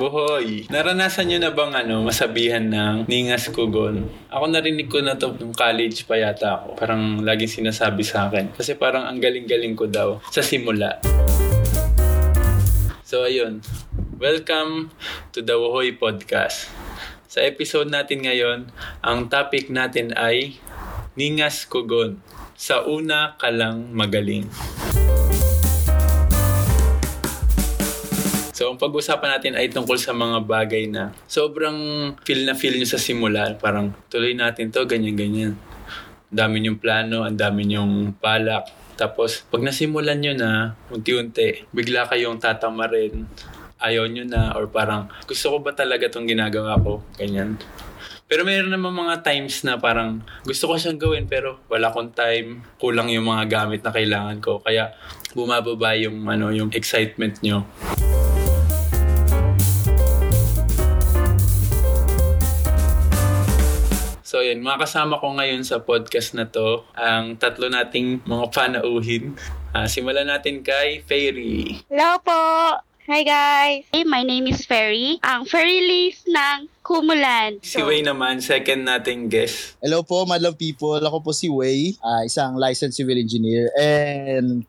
[0.00, 0.64] Buhoy!
[0.72, 4.08] Naranasan nyo na bang ano, masabihan ng Ningas Kugon?
[4.32, 6.72] Ako narinig ko na to nung college pa yata ako.
[6.72, 8.48] Parang laging sinasabi sa akin.
[8.56, 11.04] Kasi parang ang galing-galing ko daw sa simula.
[13.04, 13.60] So ayun,
[14.16, 14.88] welcome
[15.36, 16.72] to the Wuhoy Podcast.
[17.28, 18.72] Sa episode natin ngayon,
[19.04, 20.56] ang topic natin ay
[21.12, 22.24] Ningas Kugon.
[22.56, 24.48] Sa una ka lang magaling.
[28.60, 32.84] So, ang pag-usapan natin ay tungkol sa mga bagay na sobrang feel na feel nyo
[32.84, 33.56] sa simula.
[33.56, 35.56] Parang tuloy natin to, ganyan-ganyan.
[36.28, 38.68] Ang dami nyong plano, ang dami nyong balak.
[39.00, 43.24] Tapos, pag nasimulan nyo na, unti-unti, bigla kayong tatama rin.
[43.80, 47.00] Ayaw nyo na, or parang, gusto ko ba talaga itong ginagawa ko?
[47.16, 47.56] Ganyan.
[48.28, 52.60] Pero mayroon naman mga times na parang gusto ko siyang gawin pero wala akong time,
[52.76, 54.60] kulang yung mga gamit na kailangan ko.
[54.60, 54.92] Kaya
[55.32, 57.64] bumababa yung ano yung excitement nyo.
[64.30, 69.34] So yan, mga kasama ko ngayon sa podcast na to, ang tatlo nating mga panauhin.
[69.74, 71.82] Uh, simulan natin kay Fairy.
[71.90, 72.38] Hello po!
[73.10, 73.90] Hi guys!
[73.90, 75.18] Hey, my name is Ferry.
[75.26, 77.58] Ang Fairy Leaf ng Kumulan.
[77.58, 79.74] Si Wei naman, second nating guest.
[79.82, 81.02] Hello po, madlang people.
[81.02, 84.62] Ako po si Wei, uh, isang licensed civil engineer and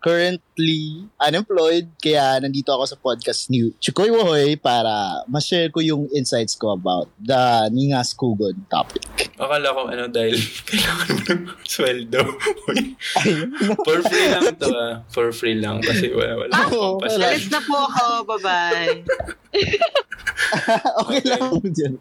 [0.62, 1.90] currently unemployed.
[1.98, 7.09] Kaya nandito ako sa podcast ni Chukoy Wohoy para ma-share ko yung insights ko about
[7.18, 9.02] the Ningas Kugon topic.
[9.42, 10.38] Akala ko ano dahil
[10.70, 12.22] kailangan mo ng sweldo.
[13.81, 14.94] For free lang to ah.
[15.09, 17.25] For free lang kasi wala, wala Oh, akong wala.
[17.34, 18.03] Alis na po ako.
[18.38, 18.96] Bye-bye.
[21.02, 21.94] okay lang ako dyan.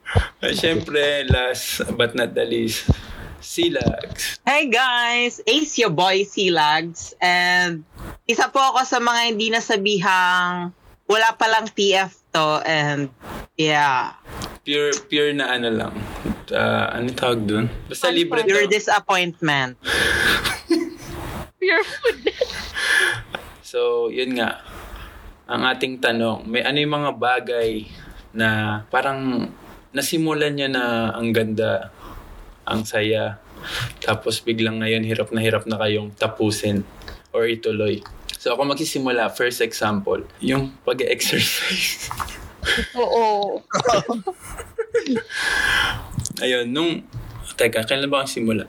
[0.45, 2.93] Uh, Siyempre, last but not the least,
[3.41, 4.39] Silags.
[4.45, 5.41] Hey guys!
[5.49, 7.17] Ace your boy, Silags.
[7.25, 7.89] And
[8.29, 10.77] isa po ako sa mga hindi nasabihang
[11.11, 12.63] wala palang TF to.
[12.63, 13.11] And
[13.57, 14.21] yeah,
[14.61, 15.95] Pure, pure na ano lang.
[16.53, 17.67] Uh, ano tawag dun?
[17.89, 18.71] Basta libre your to.
[18.71, 19.81] disappointment.
[21.61, 22.19] Pure food.
[23.65, 24.61] So, yun nga.
[25.49, 27.89] Ang ating tanong, may ano yung mga bagay
[28.37, 29.51] na parang
[29.91, 31.91] nasimulan nyo na ang ganda,
[32.71, 33.43] ang saya,
[34.01, 36.87] tapos biglang ngayon hirap na hirap na kayong tapusin
[37.35, 38.01] or ituloy.
[38.41, 42.09] So ako magsisimula, first example, yung pag-exercise.
[43.01, 43.61] Oo.
[46.45, 47.05] Ayun, nung,
[47.61, 48.65] teka, kailan ba ako simula?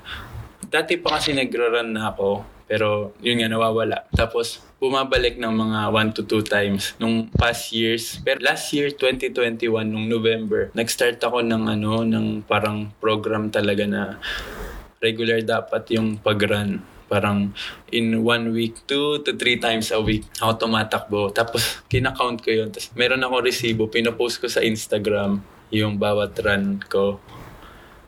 [0.68, 4.12] Dati pa kasi nagra-run na ako, pero yun nga, nawawala.
[4.12, 8.18] Tapos, bumabalik ng mga 1 to 2 times nung past years.
[8.26, 14.18] Pero last year, 2021, nung November, nag-start ako ng ano, ng parang program talaga na
[14.98, 16.82] regular dapat yung pag-run.
[17.06, 17.54] Parang
[17.94, 21.30] in one week, two to three times a week, ako tumatakbo.
[21.30, 22.74] Tapos, kinakount ko yun.
[22.74, 27.22] Tapos, meron ako resibo, pinopost ko sa Instagram yung bawat run ko.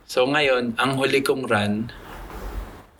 [0.10, 1.94] So, ngayon, ang huli kong run,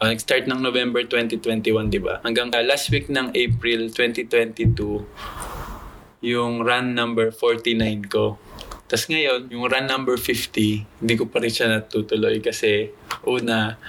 [0.04, 2.20] uh, nag-start ng November 2021, di ba?
[2.28, 5.00] Hanggang uh, last week ng April 2022,
[6.28, 8.36] yung run number 49 ko.
[8.92, 12.92] Tapos ngayon, yung run number 50, hindi ko pa rin siya natutuloy kasi
[13.24, 13.80] una,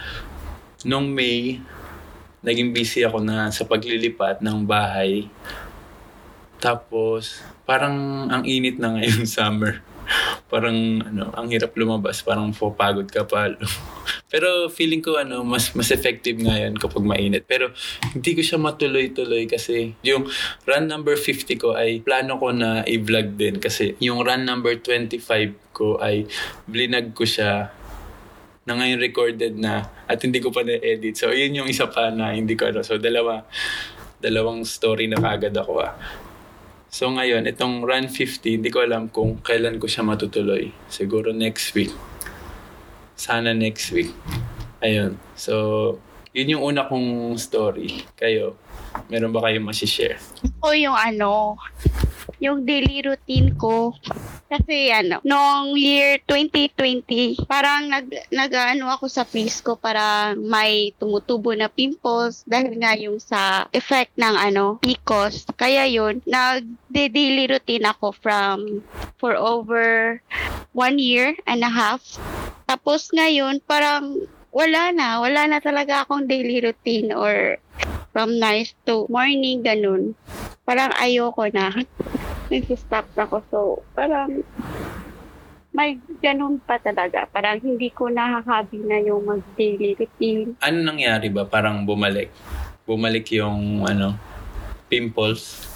[0.86, 1.58] nung May,
[2.46, 5.26] naging busy ako na sa paglilipat ng bahay.
[6.62, 9.82] Tapos, parang ang init na ngayon summer.
[10.52, 13.50] parang ano, ang hirap lumabas, parang pagod ka pa.
[14.32, 17.44] Pero feeling ko ano, mas mas effective ngayon kapag mainit.
[17.46, 17.70] Pero
[18.12, 20.28] hindi ko siya matuloy-tuloy kasi yung
[20.64, 25.74] run number 50 ko ay plano ko na i-vlog din kasi yung run number 25
[25.74, 26.26] ko ay
[26.68, 27.70] blinag ko siya
[28.64, 31.16] na ngayon recorded na at hindi ko pa na-edit.
[31.20, 32.80] So, yun yung isa pa na hindi ko ano.
[32.80, 33.44] So, dalawa,
[34.24, 35.92] dalawang story na kagad ako ah.
[36.94, 40.70] So, ngayon, itong Run 50, hindi ko alam kung kailan ko siya matutuloy.
[40.86, 41.90] Siguro next week.
[43.18, 44.14] Sana next week.
[44.78, 45.18] Ayun.
[45.34, 45.98] So,
[46.30, 48.06] yun yung una kong story.
[48.14, 48.54] Kayo,
[49.10, 50.22] meron ba kayong masishare?
[50.62, 51.58] O yung ano,
[52.44, 53.96] yung daily routine ko.
[54.52, 60.92] Kasi ano, noong year 2020, parang nag, nag ano ako sa face ko para may
[61.00, 65.48] tumutubo na pimples dahil nga yung sa effect ng ano, PCOS.
[65.56, 68.84] Kaya yun, nag-daily routine ako from
[69.16, 70.20] for over
[70.76, 72.04] one year and a half.
[72.68, 75.18] Tapos ngayon, parang wala na.
[75.18, 77.58] Wala na talaga akong daily routine or
[78.14, 80.14] from night to morning, ganun.
[80.62, 81.74] Parang ayoko na.
[82.52, 83.36] Nag-stop na ako.
[83.48, 83.58] So,
[83.96, 84.44] parang
[85.74, 87.26] may ganun pa talaga.
[87.34, 90.54] Parang hindi ko nakakabi na yung mag-daily routine.
[90.62, 91.42] Ano nangyari ba?
[91.42, 92.30] Parang bumalik.
[92.86, 94.14] Bumalik yung ano,
[94.86, 95.66] pimples.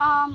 [0.00, 0.32] Um,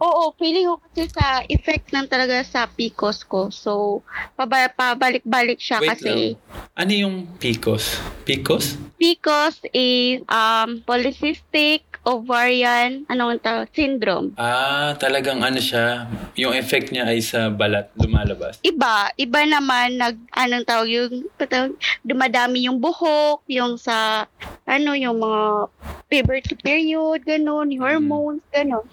[0.00, 3.52] Oo, feeling ko kasi sa effect ng talaga sa PCOS ko.
[3.52, 4.00] So,
[4.32, 6.40] paba- pabalik-balik siya Wait kasi lang.
[6.72, 8.00] Ano yung PCOS?
[8.24, 8.80] PCOS?
[8.96, 13.68] PCOS is um, polycystic ovarian anong tawag?
[13.76, 14.32] syndrome.
[14.40, 18.56] Ah, talagang ano siya, yung effect niya ay sa balat, lumalabas.
[18.64, 24.24] Iba, iba naman nag anong tawag yung tawag, dumadami yung buhok, yung sa
[24.64, 25.68] ano yung mga
[26.10, 28.84] puberty period, ganun, yung hormones, ganun.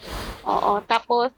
[0.45, 1.30] Oo, tapos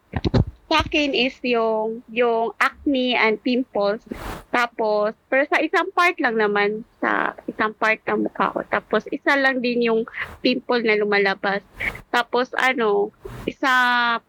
[0.69, 4.05] sa akin is yung yung acne and pimples.
[4.53, 8.61] Tapos, pero sa isang part lang naman, sa isang part ng mukha ko.
[8.69, 10.05] Tapos, isa lang din yung
[10.45, 11.65] pimple na lumalabas.
[12.13, 13.09] Tapos, ano,
[13.49, 13.73] isa,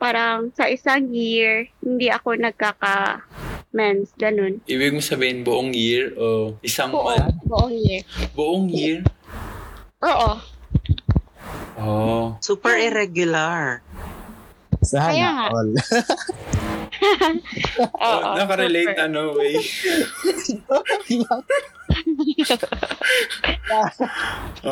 [0.01, 3.21] parang sa isang year, hindi ako nagkaka
[3.77, 4.65] mens, ganun.
[4.65, 7.37] Ibig mo sabihin buong year o isang Buong, month?
[7.49, 8.03] buong year.
[8.33, 8.99] Buong year?
[10.05, 10.33] Oo.
[11.81, 12.37] Oh.
[12.45, 13.81] Super irregular.
[14.81, 15.47] Sana Kaya nga.
[15.53, 15.71] all.
[17.81, 19.05] Oo, oh, nakarelate super.
[19.09, 19.57] ano way.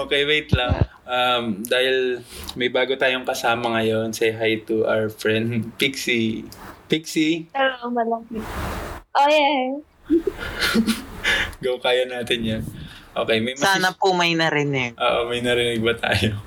[0.05, 0.75] okay, wait lang.
[1.09, 2.21] Um, dahil
[2.53, 6.45] may bago tayong kasama ngayon, say hi to our friend Pixie.
[6.89, 8.41] Pixie, Hello, malaki.
[9.13, 9.77] Oh, yeah.
[11.61, 12.63] go kaya natin yan.
[13.13, 14.97] Okay, may masis- Sana po may narinig.
[14.97, 16.41] Oo, may narinig ba tayo?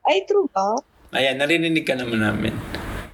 [0.00, 0.80] Ay, true ba?
[1.12, 2.56] Ayan, narinig ka naman namin.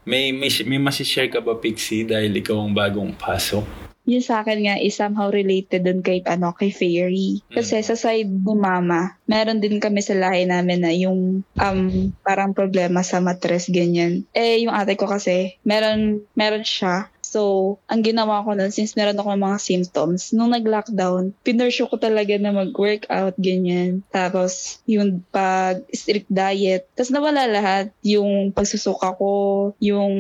[0.02, 3.62] May, may, may masishare ka ba, Pixie, dahil ikaw ang bagong pasok?
[4.02, 7.38] Yun sa akin nga is somehow related dun kay, ano, kay Fairy.
[7.54, 11.80] Kasi sa side ni Mama, meron din kami sa lahi namin na yung um,
[12.26, 14.26] parang problema sa matres, ganyan.
[14.34, 17.11] Eh, yung ate ko kasi, meron, meron siya.
[17.32, 22.36] So, ang ginawa ko nun, since meron ako mga symptoms, nung nag-lockdown, pinursyo ko talaga
[22.36, 24.04] na mag-workout, ganyan.
[24.12, 26.84] Tapos, yung pag-strict diet.
[26.92, 27.88] Tapos nawala lahat.
[28.04, 29.32] Yung pagsusuka ko,
[29.80, 30.12] yung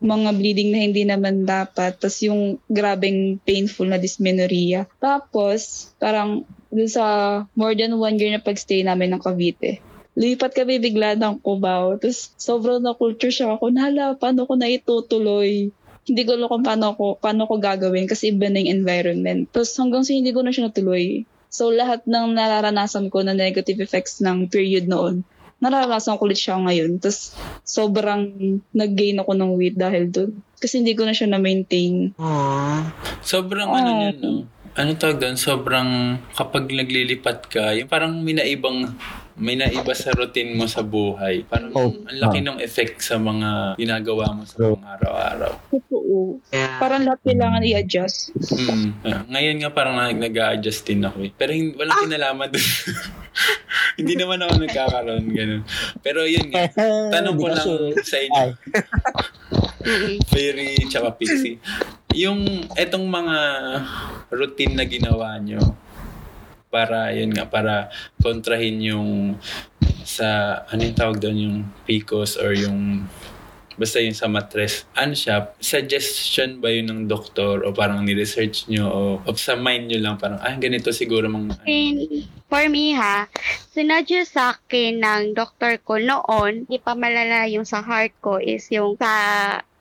[0.00, 2.00] mga bleeding na hindi naman dapat.
[2.00, 4.88] Tapos yung grabing painful na dysmenorrhea.
[4.96, 7.04] Tapos, parang dun sa
[7.52, 9.80] more than one year na pagstay namin ng Cavite,
[10.16, 12.00] lipat kami bigla ng Cubao.
[12.00, 13.68] Tapos sobrang na-culture shock ako.
[13.68, 15.70] Nahala, paano ko na itutuloy?
[16.06, 19.50] Hindi ko alam kung paano ko, paano ko gagawin kasi iba na yung environment.
[19.50, 21.26] Tapos hanggang sa hindi ko na siya natuloy.
[21.50, 25.26] So lahat ng nararanasan ko na negative effects ng period noon,
[25.58, 27.02] nararanasan ko ulit siya ngayon.
[27.02, 27.34] Tapos
[27.66, 28.30] sobrang
[28.70, 30.30] nag-gain ako ng weight dahil doon.
[30.56, 32.14] Kasi hindi ko na siya na-maintain.
[32.16, 32.80] Aww.
[33.20, 33.76] Sobrang Oh.
[33.76, 34.32] ano yun, no?
[34.76, 35.36] Ano tawag doon?
[35.40, 35.88] Sobrang
[36.36, 38.92] kapag naglilipat ka, yung parang may naibang
[39.36, 41.44] may naiba sa routine mo sa buhay.
[41.44, 45.52] Parang Oh, ang laki ng effect sa mga ginagawa mo sa mga araw-araw.
[45.68, 46.40] Totoo.
[46.48, 46.80] Yeah.
[46.80, 48.32] Parang lahat kailangan i-adjust.
[48.32, 48.88] Mm.
[49.04, 51.30] Ah, ngayon nga parang nag- nag-a-adjust din ako eh.
[51.36, 52.66] Pero hindi, walang kinalaman doon.
[54.00, 55.62] hindi naman ako nagkakaroon ganun.
[56.00, 56.64] Pero yun nga,
[57.14, 57.68] tanong ko lang
[58.00, 58.44] sa inyo.
[60.32, 61.60] Fairy tsaka Pixie.
[62.16, 63.36] Yung etong mga
[64.32, 65.85] routine na ginawa nyo
[66.76, 67.88] para yun nga para
[68.20, 69.40] kontrahin yung
[70.04, 71.56] sa ano yung tawag doon yung
[71.88, 73.08] PCOS or yung
[73.76, 74.88] basta yung sa matres.
[74.96, 75.52] Ano siya?
[75.60, 80.16] Suggestion ba yun ng doktor o parang ni-research nyo o, o sa mind nyo lang
[80.16, 83.28] parang ah ganito siguro mang In, for me ha,
[83.76, 88.64] sinadya sa akin ng doktor ko noon, di pa malala yung sa heart ko is
[88.72, 89.12] yung sa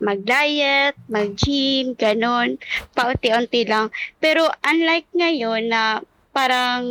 [0.03, 2.59] mag-diet, mag-gym, ganun,
[2.93, 3.95] paunti-unti lang.
[4.19, 6.03] Pero unlike ngayon na
[6.35, 6.83] parang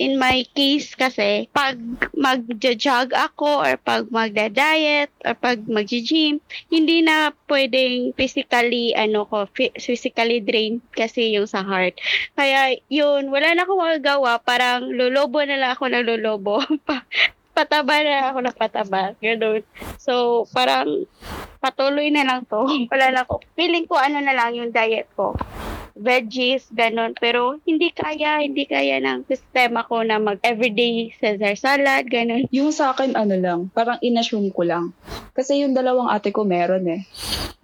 [0.00, 1.76] in my case kasi, pag
[2.16, 6.40] mag-jog ako or pag magda-diet or pag mag-gym,
[6.72, 12.00] hindi na pwedeng physically, ano ko, phy- physically drained kasi yung sa heart.
[12.32, 14.40] Kaya yun, wala na akong magagawa.
[14.40, 16.64] Parang lolobo na lang ako ng lolobo.
[16.88, 17.04] Pa-
[17.56, 19.02] pataba na ako ng pataba.
[19.20, 19.64] Ganun.
[19.96, 21.08] So, parang
[21.60, 22.68] patuloy na lang to.
[22.92, 23.40] Wala na ako.
[23.56, 25.32] Feeling ko ano na lang yung diet ko.
[25.96, 27.16] Veggies, ganun.
[27.16, 32.44] Pero hindi kaya, hindi kaya ng sistema ko na mag everyday Caesar salad, ganun.
[32.52, 34.92] Yung sa akin, ano lang, parang inassume ko lang.
[35.32, 37.08] Kasi yung dalawang ate ko meron eh.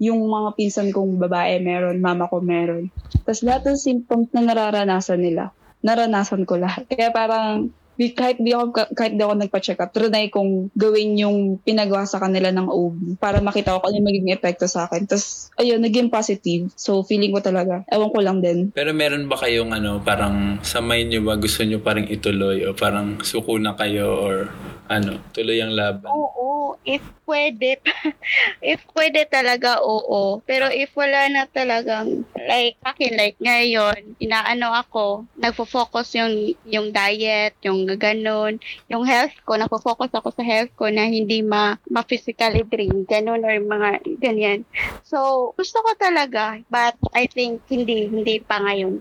[0.01, 2.89] Yung mga pinsan kong babae meron, mama ko meron.
[3.23, 5.53] Tapos lahat ng symptoms na nararanasan nila,
[5.85, 6.89] naranasan ko lahat.
[6.89, 7.69] Kaya parang,
[8.11, 12.51] kahit di ako, kahit di ako nagpa-check up, trinay kong gawin yung pinagawa sa kanila
[12.51, 15.07] ng OB para makita ko ano yung magiging epekto sa akin.
[15.07, 16.75] Tapos, ayun, naging positive.
[16.75, 17.87] So, feeling ko talaga.
[17.87, 18.75] Ewan ko lang din.
[18.75, 22.75] Pero meron ba kayong ano, parang sa mind nyo ba gusto nyo parang ituloy o
[22.75, 24.51] parang suko na kayo or
[24.91, 26.11] ano, tuloy ang laban.
[26.11, 27.79] Oo, if pwede,
[28.61, 30.43] if pwede talaga, oo.
[30.43, 36.35] Pero if wala na talagang, like, akin, like, ngayon, inaano ako, nagfo-focus yung,
[36.67, 38.59] yung diet, yung ganun,
[38.91, 43.55] yung health ko, nagfo-focus ako sa health ko na hindi ma, ma-physically drain, ganun, or
[43.63, 44.67] mga ganyan.
[45.07, 48.99] So, gusto ko talaga, but I think hindi, hindi pa ngayon.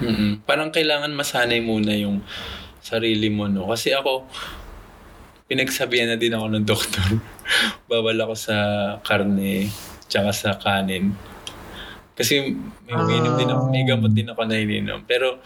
[0.00, 2.24] mm Parang kailangan masanay muna yung
[2.84, 3.68] sarili mo, no?
[3.70, 4.28] Kasi ako,
[5.44, 7.08] pinagsabihan na din ako ng doktor.
[7.90, 8.56] Bawal ako sa
[9.04, 9.68] karne,
[10.08, 11.12] tsaka sa kanin.
[12.14, 12.54] Kasi
[12.86, 15.02] may umiinom din ako, may gamot din ako na ininom.
[15.02, 15.42] Pero,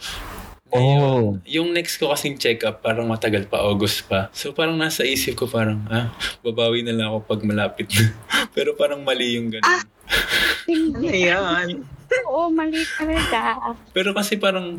[0.69, 4.29] ngayon, yung next ko kasing check-up, parang matagal pa, August pa.
[4.29, 6.13] So parang nasa isip ko parang, ah,
[6.45, 8.13] babawi na lang ako pag malapit na.
[8.55, 9.65] Pero parang mali yung ganun.
[10.69, 11.25] Hindi.
[11.25, 11.81] yan?
[12.29, 13.73] Oo, mali talaga.
[13.89, 14.77] Pero kasi parang,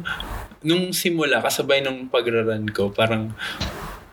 [0.63, 3.35] nung simula, kasabay nung pagraran ko, parang,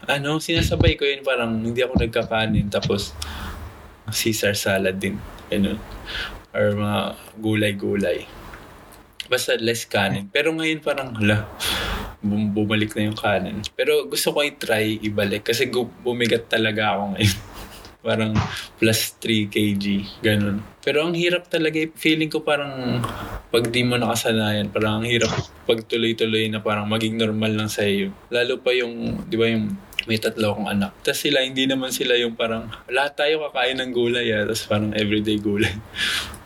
[0.08, 3.12] ano, sinasabay ko yun, parang hindi ako nagkakanin, tapos,
[4.08, 5.20] Caesar salad din,
[5.52, 5.80] ganun.
[6.56, 7.02] Or mga
[7.44, 8.24] gulay-gulay.
[9.28, 10.32] Basta less kanin.
[10.32, 11.44] Pero ngayon parang, hala,
[12.24, 13.60] bum- bumalik na yung kanin.
[13.76, 17.38] Pero gusto ko i-try ibalik kasi gu- bumigat talaga ako ngayon.
[18.08, 18.32] parang
[18.80, 19.84] plus 3 kg,
[20.24, 20.64] ganun.
[20.80, 23.04] Pero ang hirap talaga, feeling ko parang
[23.52, 25.36] pag di mo nakasanayan, parang ang hirap
[25.68, 28.16] pag tuloy-tuloy na parang maging normal lang sa iyo.
[28.32, 29.76] Lalo pa yung, di ba yung
[30.08, 30.96] may tatlo akong anak.
[31.04, 34.48] Tapos sila, hindi naman sila yung parang, lahat tayo kakain ng gulay ah.
[34.48, 35.70] Tapos parang everyday gulay.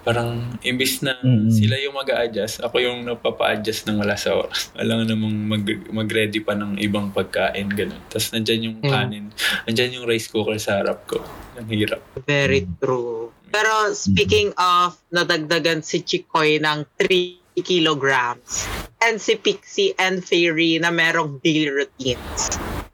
[0.01, 1.53] parang imbis na Mm.
[1.53, 4.73] sila yung mag adjust ako yung napapa-adjust ng wala sa oras.
[4.73, 5.61] Alam namang mag,
[5.93, 8.01] mag-ready pa ng ibang pagkain, ganun.
[8.09, 8.89] Tapos nandyan yung Mm.
[8.89, 9.25] kanin,
[9.69, 11.21] nandyan yung rice cooker sa harap ko.
[11.53, 12.01] Ang hirap.
[12.25, 13.29] Very true.
[13.53, 18.65] Pero speaking of nadagdagan si Chikoy ng 3 kilograms
[19.05, 22.49] and si Pixie and Fairy na merong daily routines.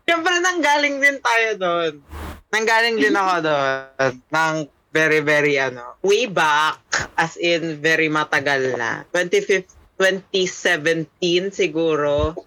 [0.07, 1.93] Siyempre, nanggaling din tayo doon.
[2.47, 4.55] Nanggaling din ako doon ng
[4.95, 6.79] very, very ano, way back,
[7.19, 9.03] as in very matagal na.
[9.11, 9.67] 25,
[9.99, 12.39] 2017 siguro.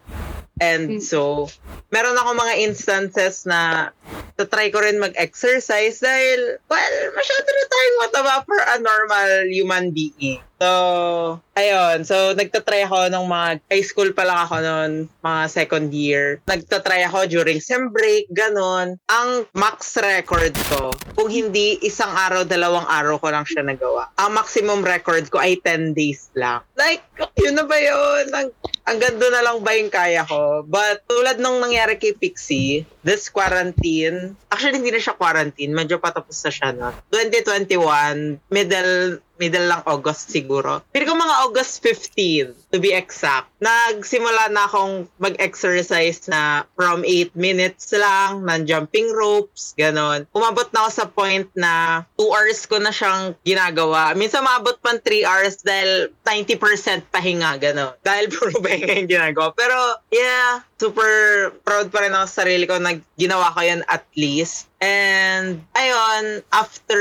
[0.56, 1.04] And Mm.
[1.04, 1.48] so,
[1.88, 3.92] meron ako mga instances na
[4.40, 10.40] try ko rin mag-exercise dahil, well, masyado na tayong mataba for a normal human being.
[10.60, 12.04] So, ayun.
[12.04, 14.92] So, nagtatry ako nung mga, high school pa lang ako noon,
[15.24, 16.44] mga second year.
[16.44, 19.00] Nagtatry ako during sem break, ganun.
[19.08, 24.12] Ang max record ko, kung hindi isang araw, dalawang araw ko lang siya nagawa.
[24.20, 26.60] Ang maximum record ko ay 10 days lang.
[26.76, 27.08] Like,
[27.40, 28.28] yun na ba yun?
[28.28, 28.48] Ang,
[28.84, 30.68] ang ganda na lang ba yung kaya ko?
[30.68, 36.36] But, tulad nung nangyari kay Pixie, this quarantine, actually hindi na siya quarantine, medyo patapos
[36.44, 36.92] na siya no.
[37.08, 40.84] 2021, middle middle lang August siguro.
[40.94, 47.36] Pero ko mga August 15, to be exact, nagsimula na akong mag-exercise na from 8
[47.36, 50.24] minutes lang, ng jumping ropes, ganon.
[50.32, 54.16] Umabot na ako sa point na 2 hours ko na siyang ginagawa.
[54.16, 57.92] Minsan maabot pa 3 hours dahil 90% pahinga, ganon.
[58.00, 59.52] Dahil puro pahinga yung ginagawa.
[59.52, 59.76] Pero,
[60.08, 64.72] yeah, super proud pa rin ako sa sarili ko na ginawa ko yan at least.
[64.80, 67.00] And, ayun, after,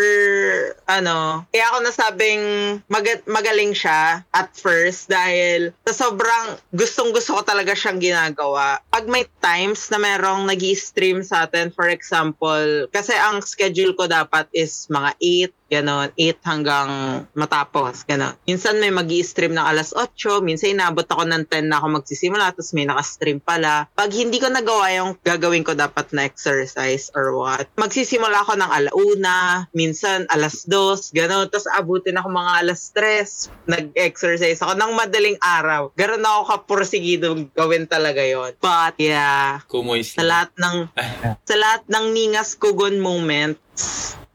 [0.84, 2.44] ano, kaya ako nasabing
[2.92, 8.80] mag- magaling siya at first dahil sa sobrang gustong gusto ko talaga siyang ginagawa.
[8.90, 14.08] Pag may times na merong nag stream sa atin, for example, kasi ang schedule ko
[14.08, 15.14] dapat is mga
[15.52, 16.90] 8, ganon, 8 hanggang
[17.38, 18.36] matapos, ganon.
[18.44, 22.52] Minsan may mag stream ng alas 8, minsan inabot ako ng 10 na ako magsisimula,
[22.54, 23.86] tapos may naka-stream pala.
[23.94, 28.72] Pag hindi ko nagawa yung gagawin ko dapat na exercise or what, magsisimula ako ng
[28.72, 35.38] alauna, minsan alas 2, ganon, tapos abutin ako mga alas 3, nag-exercise ako ng madaling
[35.40, 35.94] araw.
[35.94, 40.78] Ganon ako kapursigido gawin talaga yon But yeah, Kumoy sa lahat ng
[41.50, 43.62] sa lahat ng ningas kugon moments,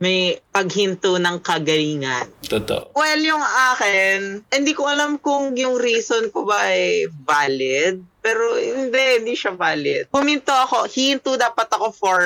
[0.02, 2.28] may paghinto ng kagalingan.
[2.44, 2.92] Totoo.
[2.92, 8.02] Well, yung akin, hindi ko alam kung yung reason ko ba ay valid.
[8.20, 10.10] Pero hindi, hindi siya valid.
[10.12, 12.20] Huminto ako, hinto dapat ako for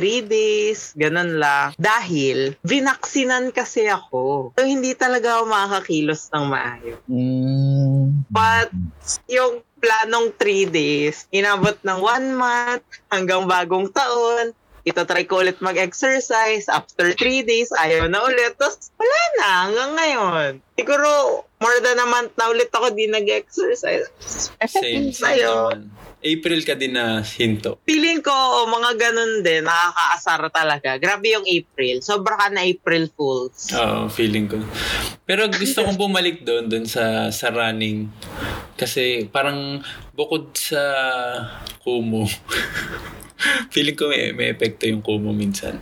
[0.00, 1.76] three days, ganun lang.
[1.76, 4.56] Dahil, vinaksinan kasi ako.
[4.56, 7.00] So, hindi talaga ako makakakilos ng maayos.
[7.04, 8.24] Mm.
[8.32, 8.72] But,
[9.28, 14.56] yung planong three days, inabot ng one month hanggang bagong taon.
[14.84, 16.66] Itatry ko ulit mag-exercise.
[16.72, 18.56] After three days, ayaw na ulit.
[18.56, 20.50] Tapos, wala na hanggang ngayon.
[20.80, 21.08] Siguro,
[21.60, 24.08] more than a month na ulit ako di nag-exercise.
[24.64, 25.76] Same, Sa'yo.
[26.20, 27.80] April ka din na hinto.
[27.88, 31.00] Feeling ko, oh, mga ganun din, nakakaasar talaga.
[31.00, 32.04] Grabe yung April.
[32.04, 33.72] Sobra ka na April Fools.
[33.72, 34.60] Oo, feeling ko.
[35.24, 38.12] Pero gusto kong bumalik doon, doon sa, sa running.
[38.76, 39.80] Kasi parang
[40.12, 40.80] bukod sa
[41.80, 42.28] Kumu,
[43.74, 45.80] feeling ko may, may epekto yung kumo minsan.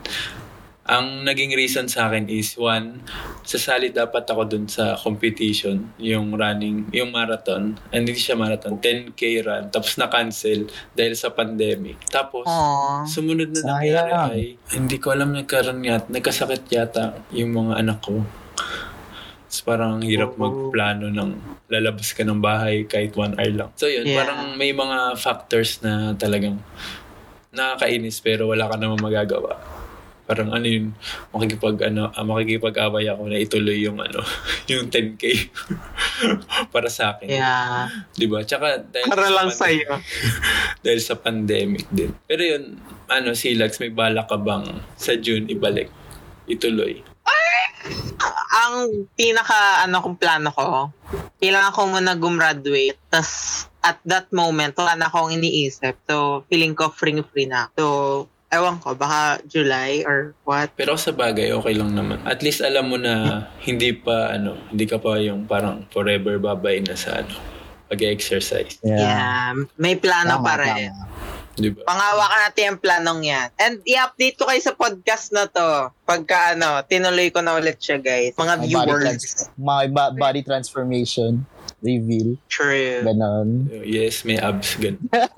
[0.89, 3.05] Ang naging reason sa akin is, one,
[3.45, 7.77] sasali dapat ako dun sa competition, yung running, yung marathon.
[7.93, 9.69] And hindi siya marathon, 10K run.
[9.69, 10.65] Tapos na-cancel
[10.97, 12.01] dahil sa pandemic.
[12.09, 13.05] Tapos, Aww.
[13.05, 14.41] sumunod na nangyari ay,
[14.73, 18.25] hindi ko alam nagkaroon yata, nagkasakit yata yung mga anak ko.
[19.49, 21.31] Tapos parang ang hirap magplano ng
[21.69, 23.71] lalabas ka ng bahay kahit one hour lang.
[23.77, 24.25] So yun, Yeah.
[24.25, 26.61] parang may mga factors na talagang
[27.59, 29.59] nakakainis pero wala ka naman magagawa.
[30.29, 30.93] Parang ano yun,
[31.33, 34.21] makikipag, ano, ah, makikipag-away ako na ituloy yung ano,
[34.71, 35.25] yung 10K
[36.75, 37.33] para sa akin.
[37.33, 37.89] Yeah.
[38.13, 38.45] Di ba?
[38.45, 39.91] Tsaka dahil Para sa lang pande- sa'yo.
[40.85, 42.13] dahil sa pandemic din.
[42.29, 42.77] Pero yun,
[43.09, 44.69] ano, Silax, may bala ka bang
[45.01, 45.89] sa June ibalik?
[46.45, 47.08] Ituloy.
[48.67, 50.91] Ang pinaka ano kong plano ko,
[51.39, 52.99] kailangan ko muna gumraduate.
[53.09, 55.97] tas at that moment, wala na akong iniisip.
[56.05, 57.71] So, feeling ko free-free na.
[57.79, 60.75] So, ewan ko, baka July or what.
[60.75, 62.21] Pero sa bagay, okay lang naman.
[62.27, 66.83] At least alam mo na hindi pa, ano, hindi ka pa yung parang forever babay
[66.85, 67.33] na sa, ano,
[67.89, 68.77] pag-exercise.
[68.85, 69.57] Yeah.
[69.81, 70.93] May plano Tama, pa rin.
[70.93, 71.38] tama.
[71.59, 71.83] Di ba?
[71.85, 73.49] Pangawakan natin ang planong yan.
[73.59, 75.91] And i-update ko kayo sa podcast na to.
[76.07, 78.39] Pagka ano, tinuloy ko na ulit siya guys.
[78.39, 79.03] Mga May body, viewers.
[79.05, 81.43] trans- my ba- body transformation
[81.83, 82.39] reveal.
[82.47, 83.03] True.
[83.03, 83.67] Ganon.
[83.83, 84.79] Yes, may abs.
[84.79, 84.97] Gan.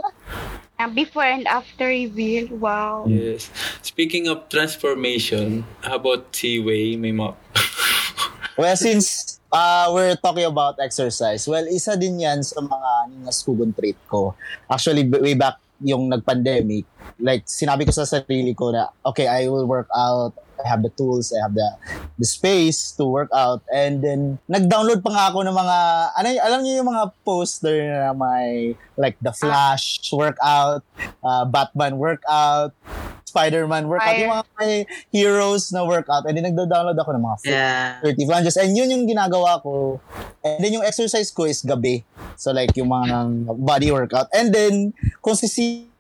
[0.80, 3.04] Ah, before and after reveal, wow.
[3.04, 3.52] Yes.
[3.84, 6.96] Speaking of transformation, how about si Wei?
[6.96, 7.36] May mga...
[8.56, 14.00] Well, since uh, we're talking about exercise, well, isa din yan sa mga ningaskugon trait
[14.08, 14.32] ko.
[14.72, 16.84] Actually, way back yung nag-pandemic,
[17.20, 20.92] like, sinabi ko sa sarili ko na, okay, I will work out, I have the
[20.92, 21.68] tools, I have the
[22.20, 23.64] the space to work out.
[23.72, 25.76] And then, nag-download pa nga ako ng mga,
[26.20, 30.84] ano, alam niyo yung mga poster na may, like, The Flash workout,
[31.25, 32.76] uh, Batman workout,
[33.30, 34.20] Spider-Man workout, Fire.
[34.20, 34.75] yung mga may
[35.14, 36.26] heroes na workout.
[36.26, 38.02] And then, nagda-download ako ng mga Yeah.
[38.02, 38.56] 30 plunges.
[38.58, 40.02] And yun yung ginagawa ko.
[40.42, 42.02] And then yung exercise ko is gabi.
[42.34, 43.16] So like yung mga
[43.60, 44.26] body workout.
[44.34, 45.46] And then, kung si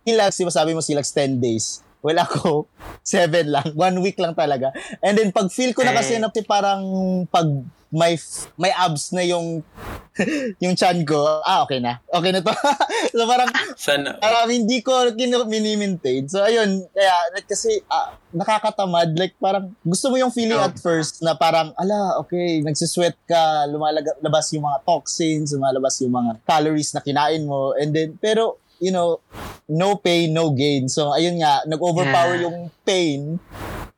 [0.00, 1.84] Silax, di ba sabi mo Silax 10 days.
[2.00, 2.64] Well ako,
[3.04, 3.76] 7 lang.
[3.76, 4.72] One week lang talaga.
[5.04, 6.20] And then pag feel ko na kasi Eh.
[6.20, 6.82] na parang
[7.28, 7.48] pag
[7.90, 8.14] may
[8.54, 9.66] may abs na yung
[10.62, 11.98] yung chan ko, ah okay na.
[12.12, 12.52] Okay na to.
[13.16, 14.20] so parang Sana...
[14.20, 16.28] Parang hindi ko kin- mini-maintain.
[16.28, 16.84] So, ayun.
[16.92, 19.16] Kaya, like, kasi, ah, nakakatamad.
[19.16, 24.52] Like, parang, gusto mo yung feeling at first na parang, ala, okay, nagsisweat ka, lumalabas
[24.52, 27.72] yung mga toxins, lumalabas yung mga calories na kinain mo.
[27.72, 29.20] And then, pero, you know,
[29.68, 30.88] no pain, no gain.
[30.88, 32.44] So, ayun nga, nag-overpower Yeah.
[32.48, 33.38] yung pain.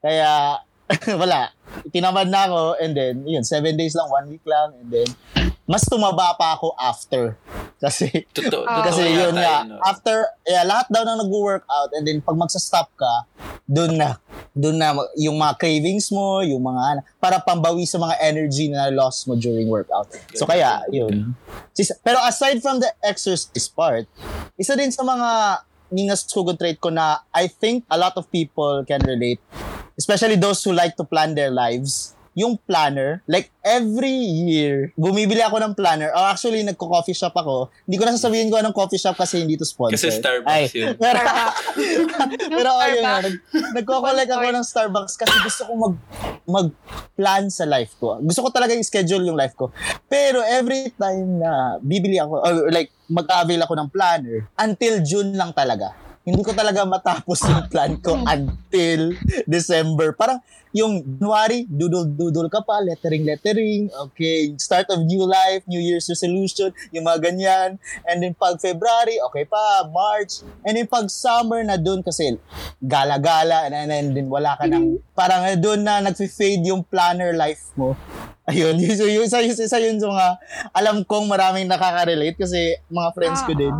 [0.02, 0.58] Kaya,
[1.22, 1.54] wala.
[1.88, 2.60] Tinamad na ako.
[2.76, 4.74] And then, yun, seven days lang, one week lang.
[4.76, 5.08] And then,
[5.64, 7.38] mas tumaba pa ako after.
[7.82, 8.62] Kasi, Totoo.
[8.62, 8.78] Ah.
[8.78, 9.74] totoo kasi yata yun nga, no?
[9.82, 10.16] after,
[10.46, 13.26] yeah, lahat daw na nag-workout and then pag magsa-stop ka,
[13.66, 14.18] doon na,
[14.52, 18.92] doon na yung mga cravings mo, yung mga, ano, para pambawi sa mga energy na
[18.92, 20.10] lost mo during workout.
[20.36, 21.34] So kaya, yun.
[22.04, 24.04] Pero aside from the exercise part,
[24.58, 28.80] isa din sa mga ningas sugod trait ko na I think a lot of people
[28.88, 29.40] can relate,
[29.96, 35.60] especially those who like to plan their lives yung planner, like every year, bumibili ako
[35.60, 36.08] ng planner.
[36.16, 37.68] Or actually, nagko-coffee shop ako.
[37.84, 39.94] Hindi ko na sasabihin ko anong coffee shop kasi hindi to sponsor.
[39.94, 40.96] Kasi Starbucks yun.
[41.02, 41.20] Pero,
[41.76, 42.08] Yung
[42.52, 43.36] pero ayun nag,
[43.76, 45.94] nagko-collect ako ng Starbucks kasi gusto ko mag,
[46.48, 48.18] mag-plan sa life ko.
[48.20, 49.70] Gusto ko talaga yung schedule yung life ko.
[50.08, 55.52] Pero every time na bibili ako, or like, mag-avail ako ng planner, until June lang
[55.52, 55.92] talaga.
[56.22, 59.10] Hindi ko talaga matapos yung plan ko until
[59.50, 60.14] December.
[60.14, 60.38] Parang
[60.70, 67.10] yung January, doodle-doodle ka pa, lettering-lettering, okay, start of new life, New Year's resolution, yung
[67.10, 67.70] mga ganyan.
[68.08, 70.46] And then pag February, okay pa, March.
[70.62, 72.38] And then pag summer na doon kasi
[72.80, 77.98] gala-gala, and, and then wala ka nang, parang doon na nag-fade yung planner life mo.
[78.50, 80.28] Ayun, yun, yun, yun, isa, isa, yun sa mga,
[80.70, 83.74] alam kong maraming nakaka-relate kasi mga friends ko din,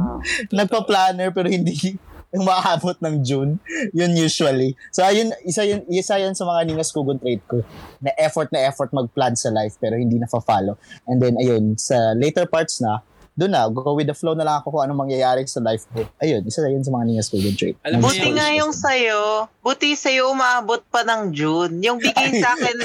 [0.51, 1.99] nagpa-planner pero hindi
[2.41, 3.61] umaabot ng June.
[3.93, 4.73] Yun usually.
[4.89, 7.61] So ayun, isa yun, isa yun sa mga ningas kugon trait ko.
[8.01, 12.17] Na effort na effort mag-plan sa life pero hindi na follow And then ayun, sa
[12.17, 15.45] later parts na, doon na, go with the flow na lang ako kung anong mangyayari
[15.49, 16.05] sa life ko.
[16.21, 17.77] Ayun, isa yun sa mga ningas kugon trait.
[17.85, 21.81] Alam mo Buti nga yung sa'yo, buti sa'yo umaabot pa ng June.
[21.81, 22.77] Yung bigay sa akin,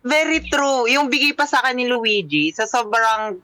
[0.00, 0.88] very true.
[0.88, 3.36] Yung bigay pa sa akin ni Luigi, sa sobrang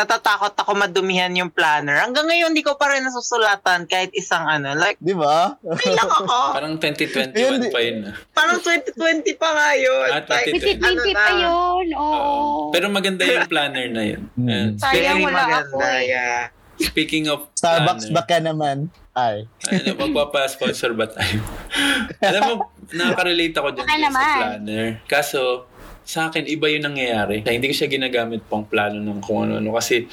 [0.00, 2.00] natatakot ako madumihan yung planner.
[2.00, 4.72] Hanggang ngayon, di ko pa rin nasusulatan kahit isang ano.
[4.72, 5.60] Like, Di ba?
[5.60, 6.36] kailang ako.
[6.56, 7.96] Parang 2021 Ayun, di- pa yun.
[8.02, 8.14] ah.
[8.32, 8.96] Parang 2020
[9.36, 10.08] pa nga yun.
[10.08, 10.80] Ah, Like, 2020.
[10.80, 11.36] 2020 ano pa na.
[11.36, 12.08] yun, oo.
[12.10, 12.72] Oo.
[12.72, 14.22] Pero maganda yung planner na yun.
[14.32, 14.48] Hmm.
[14.48, 14.68] Ayan.
[14.74, 16.02] Sayang very wala maganda, ako eh.
[16.08, 16.40] yeah.
[16.80, 18.76] speaking of Starbucks planner, baka naman.
[19.12, 19.44] Ay.
[19.68, 21.44] ano, magpapa-sponsor ba tayo?
[22.20, 22.52] Alam mo,
[22.88, 24.86] nakaka-relate ako dyan, sa planner.
[25.04, 25.68] Kaso,
[26.02, 27.40] sa akin, iba yung nangyayari.
[27.40, 29.70] Kaya hindi ko siya ginagamit pang plano ng kung ano-ano.
[29.72, 30.06] Kasi,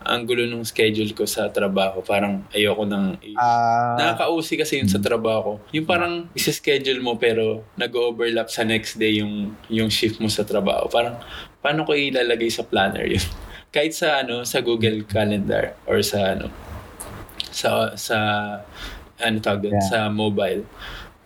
[0.00, 2.00] ang gulo ng schedule ko sa trabaho.
[2.00, 5.52] Parang ayoko nang Ah, Nakaka-usi kasi yun sa trabaho ko.
[5.74, 10.88] Yung parang isa-schedule mo pero nag-overlap sa next day yung yung shift mo sa trabaho.
[10.88, 11.20] Parang
[11.60, 13.20] paano ko ilalagay sa planner yun?
[13.74, 16.48] Kahit sa ano sa Google Calendar or sa ano
[17.52, 18.16] sa sa
[19.18, 19.88] ano tawag doon, Yeah.
[19.88, 20.62] sa mobile.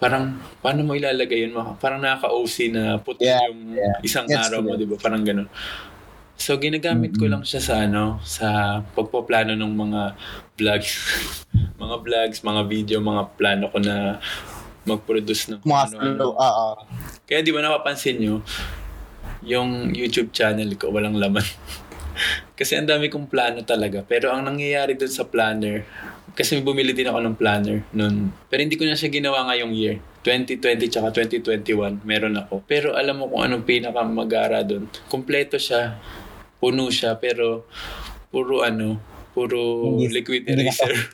[0.03, 0.25] Parang
[0.59, 1.55] paano mo ilalagay yun?
[1.79, 3.97] Parang nakaka-usi na puti Yeah, yung yeah.
[4.03, 4.83] isang Gets araw mo, ko.
[4.83, 4.97] 'di ba?
[4.99, 5.47] Parang ganun.
[6.35, 7.31] So ginagamit ko Mhm.
[7.31, 10.01] lang siya sa ano, sa pagpaplano ng mga
[10.59, 10.91] vlogs.
[11.83, 14.19] mga vlogs, mga video, mga plano ko na
[14.83, 16.33] mag-produce ng mga ano, flow.
[16.35, 16.69] Oo.
[17.23, 18.43] Kaya di ba napapansin nyo,
[19.47, 21.47] yung YouTube channel ko walang laman.
[22.59, 24.03] kasi ang dami kong plano talaga.
[24.03, 25.87] Pero ang nangyayari dun sa planner,
[26.33, 28.33] kasi bumili din ako ng planner nun.
[28.49, 30.01] Pero hindi ko na siya ginawa ngayong year.
[30.25, 32.63] 2020 tsaka 2021, meron ako.
[32.65, 34.87] Pero alam mo kung anong pinaka magara dun.
[35.11, 35.99] Kompleto siya.
[36.63, 37.19] Puno siya.
[37.19, 37.67] Pero
[38.31, 38.97] puro ano,
[39.37, 40.95] puro Hindi- liquid eraser.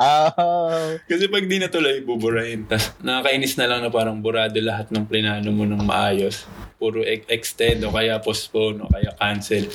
[0.00, 0.96] Oh.
[1.04, 2.64] Kasi pag di natuloy, buburahin.
[2.64, 6.48] Tapos nakakainis na lang na parang burado lahat ng plinano mo ng maayos.
[6.80, 9.68] Puro e- extend o kaya postpone o kaya cancel.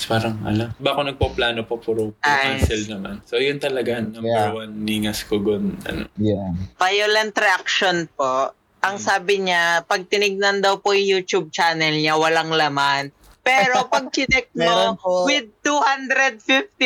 [0.00, 2.56] Tapos parang, ala, ba ako nagpo-plano pa, puro, puro Ay.
[2.56, 3.20] cancel naman.
[3.28, 4.48] So yun talaga, number Yeah.
[4.56, 5.76] one, ningas ko gun.
[5.84, 6.08] Ano.
[6.16, 6.56] Yeah.
[6.80, 8.56] Violent reaction po.
[8.80, 13.12] Ang sabi niya, pag tinignan daw po yung YouTube channel niya, walang laman.
[13.40, 16.76] Pero pag chinek mo, with 251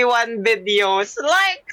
[0.41, 1.67] videos, like,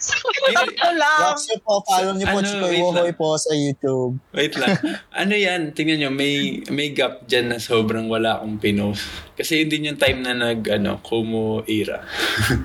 [0.73, 1.37] ko lang.
[1.37, 3.15] Niyo po, follow niyo po Ano, Chikoy wait Wohoy lang.
[3.15, 4.13] po sa YouTube.
[4.31, 4.73] Wait lang.
[5.13, 5.61] ano yan?
[5.71, 6.33] Tingnan nyo, may,
[6.67, 9.05] may gap dyan na sobrang wala akong pinost.
[9.33, 12.01] Kasi yun din yung time na nag, ano, Kumu era.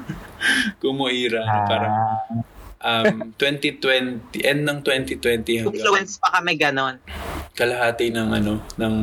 [0.81, 1.41] Kumu era.
[1.43, 1.95] na Parang,
[2.79, 3.81] Ah, um, 2020,
[4.43, 5.19] end ng 2020
[5.59, 7.01] hanggang Influence pa kami ganon.
[7.53, 8.95] kalahati ng ano, ng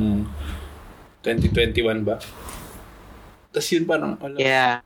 [1.19, 2.15] 2021 ba?
[3.53, 4.81] Tapos yun parang, ala, Yeah.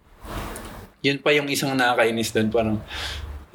[0.99, 2.77] yun pa yung isang nakakainis doon, parang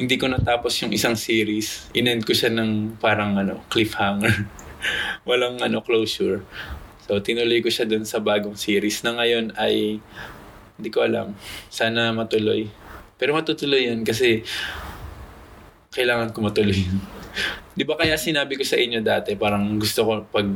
[0.01, 1.93] hindi ko natapos yung isang series.
[1.93, 4.49] Inend ko siya ng parang ano, cliffhanger.
[5.29, 6.43] Walang ano, closure.
[7.05, 10.01] So, tinuloy ko siya doon sa bagong series na ngayon ay
[10.81, 11.37] hindi ko alam.
[11.69, 12.73] Sana matuloy.
[13.21, 14.43] Pero matutuloy yun kasi
[15.93, 16.79] kailangan ko matuloy.
[17.77, 20.49] Di ba kaya sinabi ko sa inyo dati, parang gusto ko pag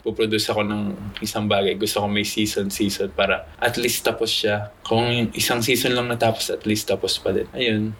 [0.00, 0.82] nagpo-produce ako ng
[1.20, 4.72] isang bagay, gusto ko may season-season para at least tapos siya.
[4.80, 7.44] Kung isang season lang natapos, at least tapos pa din.
[7.52, 7.92] Ayun.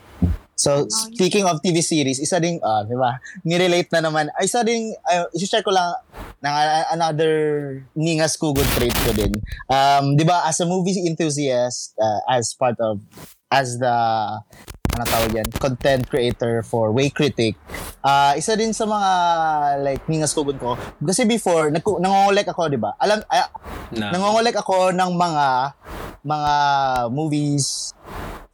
[0.57, 0.85] So,
[1.17, 3.17] speaking of TV series, isa ding, ah, di ba,
[3.49, 5.89] nirelate na naman, ay, isa ding, uh, isi-share ko lang
[6.45, 7.33] ng uh, another
[7.97, 9.33] Ningas Kugon trait ko din.
[9.73, 13.01] Um, di ba, as a movie enthusiast, uh, as part of,
[13.49, 13.97] as the,
[15.01, 17.57] ano tawag yan, content creator for Way Critic,
[18.05, 19.11] ah isa din sa mga,
[19.81, 22.93] like, Ningas Kugon ko, kasi before, nag- nangongolek ako, di ba?
[23.01, 23.49] Alam, ay,
[23.91, 25.47] Na, Nangongolek ako ng mga
[26.21, 26.55] mga
[27.11, 27.91] movies,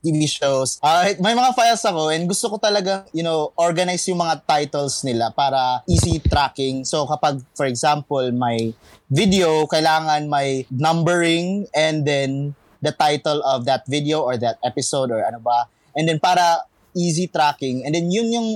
[0.00, 0.78] TV shows.
[0.78, 5.02] Ah, may mga files ako and gusto ko talaga, you know, organize yung mga titles
[5.02, 6.86] nila para easy tracking.
[6.86, 8.70] So kapag, for example, may
[9.10, 15.26] video, kailangan may numbering and then the title of that video or that episode or
[15.26, 15.66] ano ba.
[15.96, 17.84] And then para easy tracking.
[17.88, 18.48] And then yun yung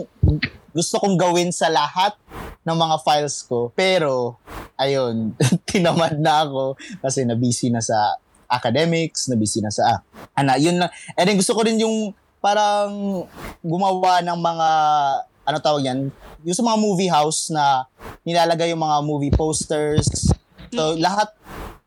[0.70, 2.14] gusto kong gawin sa lahat
[2.62, 3.72] ng mga files ko.
[3.74, 4.38] Pero,
[4.78, 5.34] ayun,
[5.68, 10.04] tinamad na ako kasi na-busy na sa academics, na-busy na sa,
[10.36, 10.90] ano, yun lang.
[11.16, 13.24] And then gusto ko rin yung parang
[13.60, 14.68] gumawa ng mga,
[15.44, 16.00] ano tawag yan,
[16.44, 17.84] yung sa mga movie house na
[18.24, 20.08] nilalagay yung mga movie posters.
[20.70, 21.34] So, lahat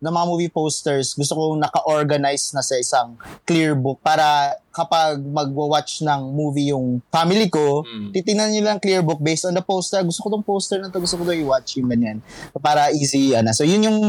[0.04, 3.16] ng mga movie posters, gusto ko naka-organize na sa isang
[3.48, 8.12] clear book para kapag mag-watch ng movie yung family ko, Mm.
[8.12, 10.04] titingnan nyo lang clear book based on the poster.
[10.04, 12.20] Gusto ko tong poster na to, gusto ko to i-watch yung ganyan.
[12.60, 13.56] Para easy, ano.
[13.56, 14.00] So, yun yung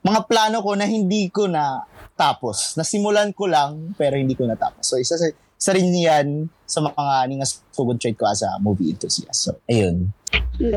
[0.00, 1.84] mga plano ko na hindi ko na
[2.16, 2.72] tapos.
[2.74, 4.88] Nasimulan ko lang, pero hindi ko natapos.
[4.88, 8.88] So, isa, sa- isa rin yan sa mga ningas food trade ko as a movie
[8.88, 9.52] enthusiast.
[9.52, 10.16] So, ayun.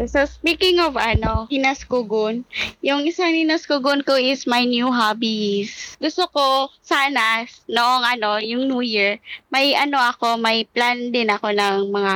[0.09, 2.41] So, speaking of ano, hinaskugon,
[2.81, 5.93] yung isang hinaskugon ko is my new hobbies.
[6.01, 9.21] Gusto ko sana, noong ano, yung New Year,
[9.53, 12.13] may ano ako, may plan din ako ng mga,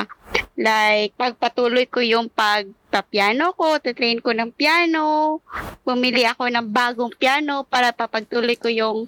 [0.58, 5.38] like, pagpatuloy ko yung pagpa-piano ko, titrain ko ng piano,
[5.86, 9.06] bumili ako ng bagong piano para papagtuloy ko yung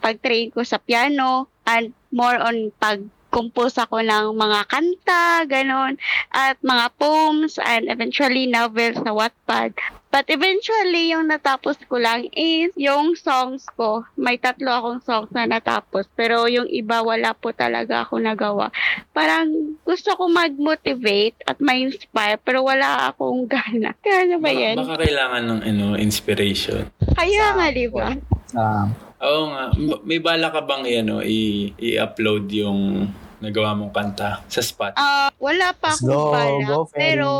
[0.00, 5.94] pag-train ko sa piano, and more on pag compose ako ng mga kanta, ganon
[6.28, 9.76] at mga poems and eventually novels sa Wattpad.
[10.08, 14.08] But eventually, yung natapos ko lang is yung songs ko.
[14.16, 16.08] May tatlo akong songs na natapos.
[16.16, 18.72] Pero yung iba, wala po talaga ako nagawa.
[19.12, 19.52] Parang
[19.84, 23.92] gusto ko mag-motivate at ma-inspire, pero wala akong gana.
[24.00, 24.76] Kaya ba Baka, yan?
[24.80, 26.88] baka kailangan ng ano, inspiration.
[27.12, 28.08] Kaya nga, di ba?
[28.56, 29.64] Ah, Oo nga.
[30.02, 34.94] May bala ka bang ano, i- i-upload yung nagawa mong kanta sa spot?
[34.94, 36.66] Ah, wala pa Let's akong go, balak.
[36.66, 36.98] go, Ferry.
[36.98, 37.30] pero,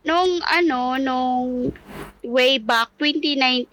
[0.00, 1.44] nung ano, nung
[2.24, 3.68] way back 2019,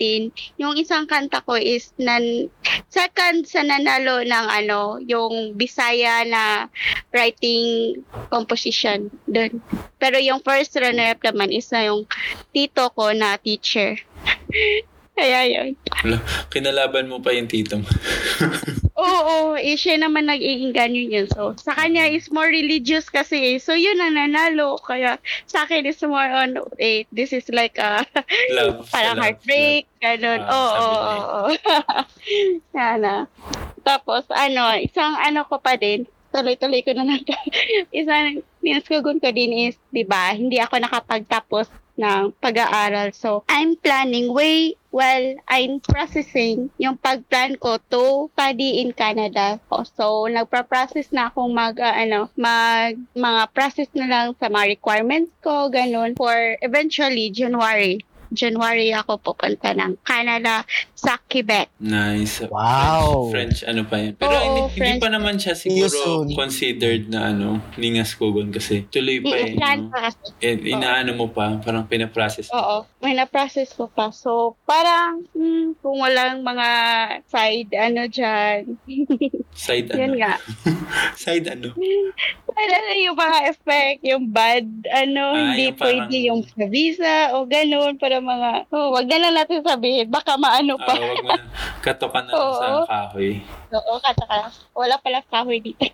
[0.57, 2.51] yung isang kanta ko is nan
[2.87, 6.67] second sa nanalo ng ano, yung Bisaya na
[7.09, 7.95] writing
[8.27, 9.63] composition doon.
[9.95, 12.03] Pero yung first runner-up naman is na yung
[12.51, 13.95] tito ko na teacher.
[15.12, 15.76] Kaya yun.
[16.50, 17.88] Kinalaban mo pa yung tito mo.
[19.02, 21.28] Oo, eh, siya naman nagiging ganyan yun.
[21.34, 23.56] So, sa kanya is more religious kasi.
[23.56, 23.58] eh.
[23.58, 24.78] So, yun ang nanalo.
[24.78, 25.17] Kaya,
[25.50, 28.06] sa akin is more on, eh, this is like a,
[28.54, 28.86] Love.
[28.93, 30.41] parang love, heartbreak, ganun.
[30.41, 31.41] Ah, Oo, oo, oo.
[32.78, 33.15] Yan na.
[33.82, 37.21] Tapos, ano, isang ano ko pa din, tuloy-tuloy ko na lang.
[37.99, 41.67] isang ninskugun ko din is, di ba, hindi ako nakapagtapos
[41.99, 43.11] ng pag-aaral.
[43.13, 49.57] So, I'm planning way well, I'm processing yung pag-plan ko to study in Canada.
[49.95, 55.31] So, nagpa-process na akong mag, ah, ano, mag, mga process na lang sa mga requirements
[55.39, 58.03] ko, ganun, for eventually January.
[58.31, 61.67] January ako pupunta ng Canada sa Quebec.
[61.77, 62.41] Nice.
[62.47, 63.27] Wow.
[63.27, 64.13] French, French ano pa yun.
[64.15, 65.01] Pero Oo, hindi, hindi French.
[65.01, 65.97] pa naman siya siguro
[66.31, 69.51] considered na ano, Ningas Kugon kasi tuloy pa eh.
[69.51, 69.89] I-plan no?
[69.89, 70.23] pa kasi.
[70.39, 72.55] In, inaano mo pa, parang pinaprocess mo.
[72.55, 74.09] Oo, may na-process ko pa.
[74.09, 76.69] So, parang hmm, kung walang mga
[77.27, 78.79] side ano dyan.
[79.51, 80.17] Side Yun ano?
[80.17, 80.33] nga.
[81.19, 81.75] Side ano?
[82.47, 86.65] Ano na yung mga effect, yung bad, ano, Ah, hindi yung parang- pwede yung sa
[86.67, 90.93] visa o ganun para mga, oh, wag na lang natin sabihin, baka maano Ah, pa.
[90.93, 91.43] wag mo na.
[91.81, 92.84] Katokan na lang sa Oo.
[92.86, 93.31] kahoy.
[93.71, 94.47] Oo, kataka.
[94.71, 95.81] Wala pala kahoy dito.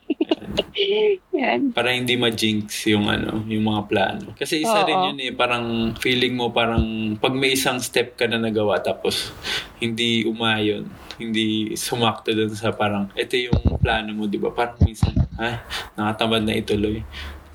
[1.34, 1.74] Yan.
[1.74, 4.26] Para hindi ma-jinx yung ano, yung mga plano.
[4.38, 4.88] Kasi isa Oo.
[4.88, 5.66] rin yun eh, parang
[5.98, 6.84] feeling mo parang
[7.18, 9.34] pag may isang step ka na nagawa tapos
[9.82, 10.86] hindi umayon,
[11.18, 14.54] hindi sumakto dun sa parang ito yung plano mo, di ba?
[14.54, 15.58] Parang minsan, ay,
[15.94, 17.02] nakatamad na ituloy.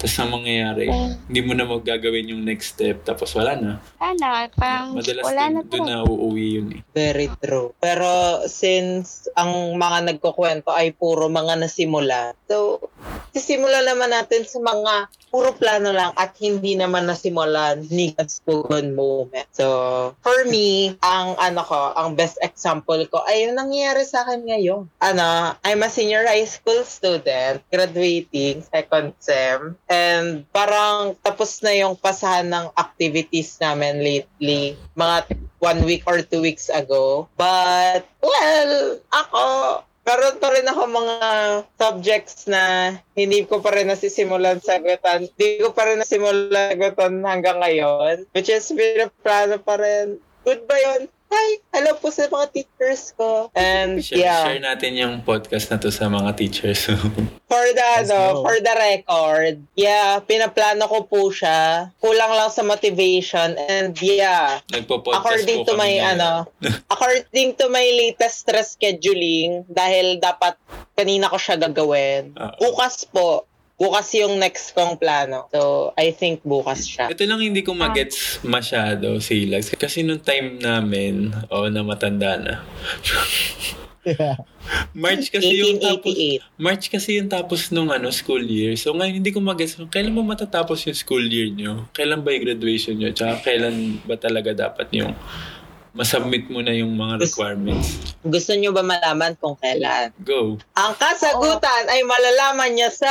[0.03, 1.15] Tapos ang mangyayari, Oo.
[1.31, 3.73] hindi mo na maggagawin yung next step tapos wala na.
[4.03, 5.79] Sana, parang Madalas wala dun, na to.
[5.87, 6.81] na uuwi yun eh.
[6.91, 7.71] Very true.
[7.79, 12.83] Pero since ang mga nagkukwento ay puro mga nasimula, so
[13.31, 18.93] sisimula naman natin sa mga puro plano lang at hindi naman nasimulan ni God's spoken
[18.93, 19.49] moment.
[19.57, 19.65] So,
[20.21, 24.85] for me, ang ano ko, ang best example ko ay yung nangyayari sa akin ngayon.
[25.01, 31.93] Ano, I'm a senior high school student, graduating, second sem, and parang tapos na yung
[32.01, 34.73] pasahan ng activities namin lately.
[34.97, 37.29] Mga one week or two weeks ago.
[37.37, 39.45] But, well, ako,
[40.03, 41.17] meron pa rin ako mga
[41.79, 45.31] subjects na hindi ko pa rin nasisimulan sagutan.
[45.31, 48.27] Hindi ko pa rin nasimulan sagutan hanggang ngayon.
[48.35, 50.19] Which is, pinaplano pa rin.
[50.43, 51.07] Good ba yun?
[51.33, 51.65] Hi!
[51.73, 53.49] Hello po sa mga teachers ko.
[53.57, 56.85] And Share, yeah, share natin yung podcast na to sa mga teachers.
[57.51, 61.89] for the, ano, for the record, yeah, pinaplano ko po siya.
[61.97, 63.57] Kulang lang sa motivation.
[63.57, 66.13] And yeah, Nagpo-podcast according po to kami my ngayon.
[66.13, 66.31] ano
[66.93, 70.61] according to my latest stress scheduling dahil dapat
[70.93, 72.53] kanina ko siya gagawin Ah.
[72.61, 73.49] bukas po
[73.83, 78.39] bukas yung next kong plano so I think bukas siya Ito lang hindi ko magets
[78.47, 79.75] masyado, Silags.
[79.75, 82.55] Kasi nung time namin, o na matanda na.
[84.99, 88.75] March kasi yung tapos 1888 March kasi yung tapos nung ano school year.
[88.75, 91.87] So ngayon hindi ko magets kailan ba matatapos yung school year nyo?
[91.95, 93.15] Kailan ba yung graduation nyo?
[93.15, 95.15] Tsaka kailan ba talaga dapat yung
[95.93, 98.17] masubmit mo na yung mga requirements?
[98.23, 100.57] gusto nyo ba malaman kung kailan Go.
[100.73, 103.11] ang kasagutan ay malalaman niya sa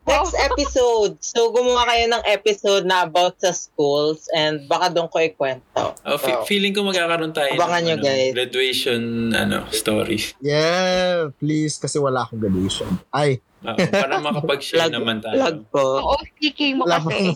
[0.00, 5.18] next episode so gumawa kayo ng episode na about sa schools and baka doon ko
[5.18, 8.32] ikwento Oh, So, feeling ko magkakaroon tayo Abangan nyo, ano, guys.
[8.32, 9.00] graduation
[9.32, 10.34] ano, stories.
[10.38, 12.98] Yeah, please, kasi wala akong graduation.
[13.08, 15.38] Ay, Oo, para makapag-share plug, naman tayo.
[15.38, 17.30] plug po Oo, speaking mo wala kasi.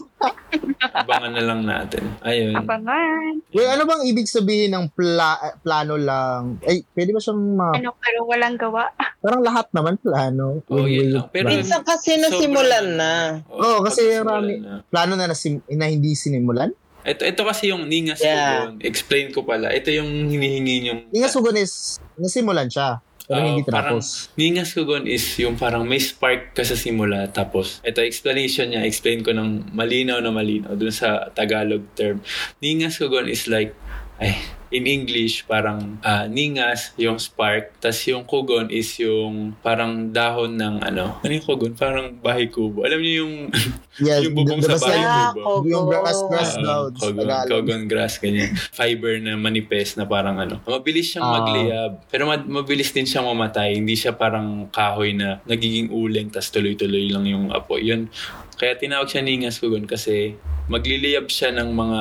[0.98, 2.02] Abangan na lang natin.
[2.20, 2.54] Ayun.
[2.54, 3.32] Abangan.
[3.48, 6.58] Wait, ano bang ibig sabihin ng pla- plano lang?
[6.60, 8.90] Ay, pwede ba siyang ma- Ano, pero walang gawa.
[9.18, 10.60] Parang lahat naman plano.
[10.66, 11.26] Oh, yun lang.
[11.30, 13.10] Pero- minsan kasi nasimulan na
[13.48, 14.74] Oo, kasi pag-simulan marami- na.
[14.84, 16.74] plano na, nasim- na hindi sinimulan?
[17.02, 18.66] Ito, ito kasi yung Ningas Yeah.
[18.66, 18.82] Kugon.
[18.82, 19.70] Explain ko pala.
[19.70, 21.00] Ito yung hinihingi yung...
[21.08, 22.98] Yung sugon is, nasimulan siya.
[23.26, 24.30] Pero Ah, hindi parang tinapos.
[24.38, 27.26] Ningas Kugon is yung parang may spark ka sa simula.
[27.30, 28.86] Tapos, ito explanation niya.
[28.86, 32.22] Explain ko ng malinaw na malinaw dun sa Tagalog term.
[32.62, 33.74] Ningas Kugon is like,
[34.22, 34.38] ay,
[34.76, 37.72] in English, parang ah, ningas, yung spark.
[37.78, 41.16] tas yung kugon is yung parang dahon ng ano.
[41.18, 41.72] Ano yung kugon?
[41.72, 42.84] Parang bahay kubo.
[42.84, 43.34] Alam niyo yung,
[43.98, 45.64] Yes, yung bubong sa bahay basta Ah, kubo.
[45.64, 46.80] Yung grass, grass Ah, daw.
[46.90, 47.48] sa Kogon, Tagalog.
[47.48, 48.52] kogon grass, ganyan.
[48.70, 50.60] Fiber na manipes na parang ano.
[50.62, 51.32] Mabilis siyang Ah.
[51.38, 51.92] magliyab.
[52.06, 53.74] Pero mad- mabilis din siyang mamatay.
[53.74, 57.80] Hindi siya parang kahoy na nagiging uling tas tuloy-tuloy lang yung apoy.
[57.82, 58.12] Yun.
[58.54, 60.36] Kaya tinawag siya ningas kugon kasi
[60.66, 62.00] magliliyab siya ng mga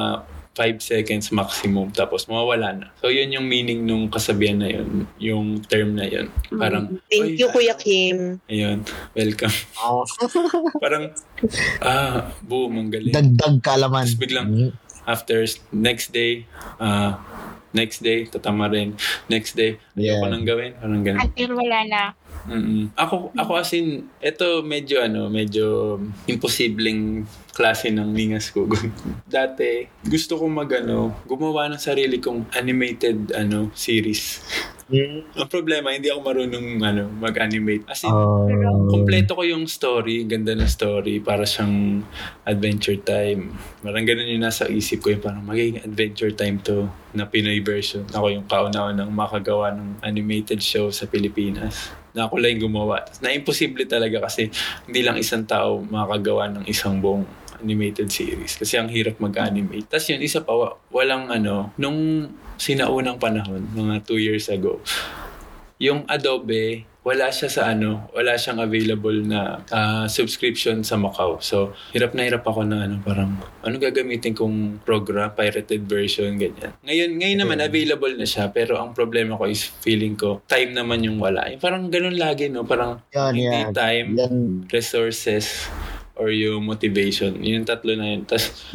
[0.56, 2.88] 5 seconds maximum tapos mawawala na.
[2.98, 6.32] So yun yung meaning nung kasabihan na yun, yung term na yun.
[6.50, 8.40] Parang, Thank "Oy, you, Kuya Kim.
[8.48, 9.52] Ayun, welcome.
[9.78, 10.08] Oh,
[10.84, 11.12] Parang,
[11.80, 13.12] ah, boom, ang galing.
[13.12, 14.08] Dagdag kalaman.
[14.08, 14.72] Tapos biglang,
[15.04, 17.20] after s- next day, ah,
[17.72, 18.96] next day, tatama rin.
[19.28, 20.32] Next day, ayoko Yeah.
[20.32, 20.72] nang gawin.
[20.80, 21.20] Parang ganun.
[21.22, 22.02] Until wala na.
[22.46, 22.94] Mm-mm.
[22.94, 25.98] Ako, ako as in, ito medyo ano, medyo
[26.30, 28.70] imposibleng klase ng ningas ko.
[29.26, 34.44] Dati, gusto kong mag ano, gumawa ng sarili kong animated ano, series.
[34.86, 37.90] Ang problema, hindi ako marunong ano, mag-animate.
[37.90, 38.46] As in, Oh.
[38.86, 42.06] kompleto ko yung story, ganda ng story, para siyang
[42.46, 43.50] adventure time.
[43.82, 46.86] Parang ganun yung nasa isip ko, yung parang magiging adventure time to
[47.18, 48.06] na Pinoy version.
[48.14, 51.90] Ako yung kauna-unang makagawa ng animated show sa Pilipinas.
[52.14, 53.10] Na ako lang gumawa.
[53.26, 54.54] Na imposible talaga kasi
[54.86, 57.26] hindi lang isang tao makagawa ng isang buong
[57.60, 59.88] animated series kasi ang hirap mag-animate.
[59.88, 64.80] Tapos yun, isa pa, wa- walang ano, nung sinaunang panahon, mga two years ago,
[65.76, 71.38] yung Adobe, wala siya sa ano, wala siyang available na ah, subscription sa Macau.
[71.38, 76.74] So, hirap na hirap ako na ano, parang, ano gagamitin kong program, pirated version, ganyan.
[76.82, 81.06] Ngayon, ngayon naman, available na siya, pero ang problema ko is feeling ko, time naman
[81.06, 81.46] yung wala.
[81.54, 82.66] Yung parang ganun lagi, no?
[82.66, 83.70] Parang, Yan, hindi yan.
[83.76, 84.36] time, Yan.
[84.74, 85.70] resources,
[86.16, 87.36] or yung motivation.
[87.44, 88.24] Yung tatlo na yun.
[88.24, 88.66] Tapos,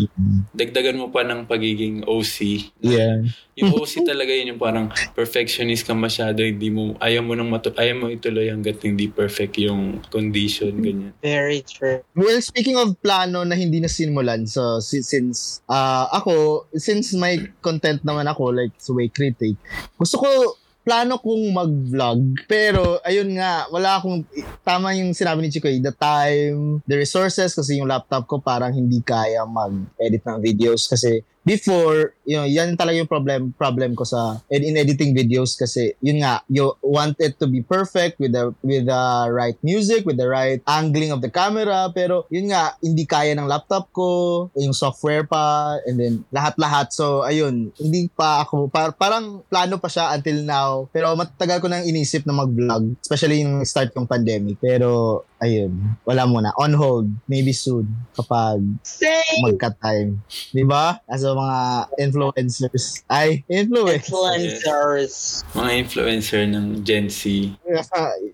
[0.52, 2.36] dagdagan mo pa ng pagiging OC.
[2.84, 3.32] Yan.
[3.56, 7.76] Yung OC talaga yun yung parang perfectionist ka masyado, hindi mo, ayaw mo nang matu-
[7.76, 11.12] ayaw mo ituloy hanggat hindi perfect yung condition, ganyan.
[11.20, 12.00] Very true.
[12.16, 17.40] Well, speaking of plano na hindi na simulan, so si- since ah ako, since may
[17.60, 19.56] content naman ako, like sa way critic,
[19.96, 20.28] gusto ko
[20.80, 22.20] plano kong mag-vlog.
[22.48, 24.24] Pero, ayun nga, wala akong,
[24.64, 29.04] tama yung sinabi ni Chikoy, the time, the resources, kasi yung laptop ko parang hindi
[29.04, 30.88] kaya mag-edit ng videos.
[30.88, 35.96] Kasi, before, you know, yan talaga yung problem problem ko sa in editing videos kasi
[36.04, 40.20] yun nga you want it to be perfect with the with the right music with
[40.20, 44.76] the right angling of the camera pero yun nga hindi kaya ng laptop ko yung
[44.76, 46.92] software pa and then lahat-lahat.
[46.92, 50.86] So ayun hindi pa ako par- parang plano pa siya until now.
[50.92, 54.60] Pero matagal ko nang inisip na mag-vlog especially yung start ng pandemic.
[54.60, 55.72] Pero ayun
[56.04, 59.40] wala muna on hold maybe soon kapag Same.
[59.40, 60.20] magka-time.
[60.52, 61.00] Di ba?
[61.08, 61.58] As a mga
[61.98, 63.00] influencers.
[63.06, 64.04] Ay, influence.
[64.06, 65.14] Influencers.
[65.56, 67.20] Mga influencer ng Gen Z.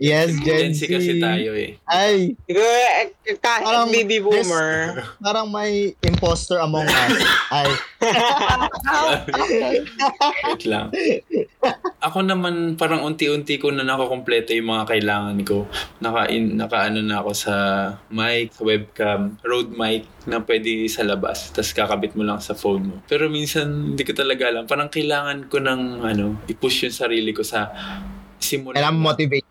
[0.01, 1.79] yes, Gen Gen, Z kasi tayo eh.
[1.87, 2.35] Ay,
[3.39, 5.03] kahit Parang baby boomer.
[5.19, 7.15] parang may imposter among us.
[7.53, 7.69] Ay,
[10.47, 10.91] Wait lang.
[12.01, 15.67] Ako naman parang unti-unti ko na nakakompleto yung mga kailangan ko.
[15.99, 17.55] Naka, in, naka ano na ako sa
[18.09, 21.53] mic, sa webcam, road mic na pwede sa labas.
[21.53, 22.97] Tapos kakabit mo lang sa phone mo.
[23.05, 24.65] Pero minsan hindi ko talaga alam.
[24.65, 27.69] Parang kailangan ko ng ano, i-push yung sarili ko sa
[28.41, 28.81] simulan.
[28.81, 29.05] kailangan lang.
[29.13, 29.47] motivate.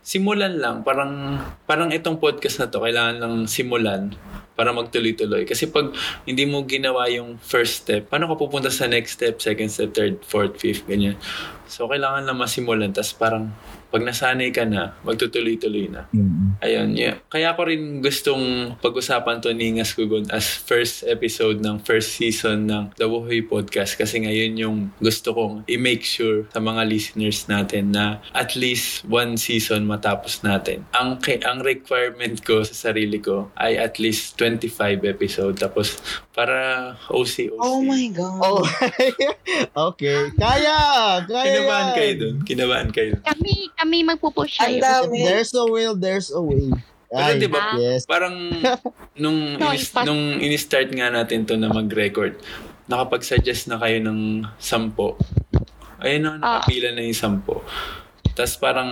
[0.00, 0.80] simulan lang.
[0.80, 1.36] Parang,
[1.68, 4.16] parang itong podcast na to, kailangan lang simulan
[4.54, 5.44] para magtuloy-tuloy.
[5.44, 5.90] Kasi pag
[6.24, 10.22] hindi mo ginawa yung first step, paano ka pupunta sa next step, second step, third,
[10.22, 11.18] fourth, fifth, ganyan.
[11.66, 12.94] So, kailangan lang masimulan.
[12.94, 13.50] Tapos parang,
[13.94, 16.10] pag nasanay ka na, magtutuloy-tuloy na.
[16.58, 17.22] Ayun, yeah.
[17.30, 22.66] Kaya ko rin gustong pag-usapan to ni Ngas Kugon as first episode ng first season
[22.66, 27.94] ng The Wuhoy Podcast kasi ngayon yung gusto kong i-make sure sa mga listeners natin
[27.94, 30.82] na at least one season matapos natin.
[30.90, 36.02] Ang, ang requirement ko sa sarili ko ay at least 25 episode tapos
[36.34, 37.62] para OC, OC.
[37.62, 38.42] Oh my God.
[38.42, 38.66] Oh,
[39.94, 40.34] okay.
[40.34, 40.78] Kaya!
[41.22, 42.36] Kaya Kinabahan kayo dun?
[42.42, 43.22] Kinabahan kayo dun?
[43.22, 43.54] Kami,
[43.84, 45.20] kami magpupush Ang dami.
[45.20, 46.72] There's a will, there's a way.
[47.06, 48.08] Pero Ay, di ba, Yes.
[48.08, 48.32] parang
[49.22, 52.40] nung, No, inis, nung in-start nga natin to na mag-record,
[52.88, 55.20] nakapag-suggest na kayo ng sampo.
[56.00, 57.60] Ayun na, nakapila na yung sampo.
[58.34, 58.90] Tapos parang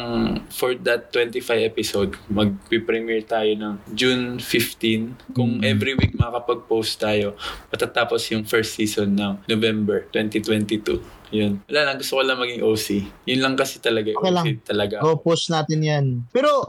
[0.54, 5.18] for that 25 episode, mag-premiere tayo ng June 15.
[5.34, 5.66] Kung Mm.
[5.66, 7.34] every week makakapag-post tayo,
[7.74, 11.02] matatapos yung first season ng November 2022.
[11.32, 11.64] Yun.
[11.66, 12.86] Wala lang, gusto ko lang maging OC.
[13.24, 14.12] Yun lang kasi talaga.
[14.12, 14.46] Okay OC lang.
[14.62, 14.96] talaga.
[15.00, 16.04] Go push natin yan.
[16.28, 16.68] Pero,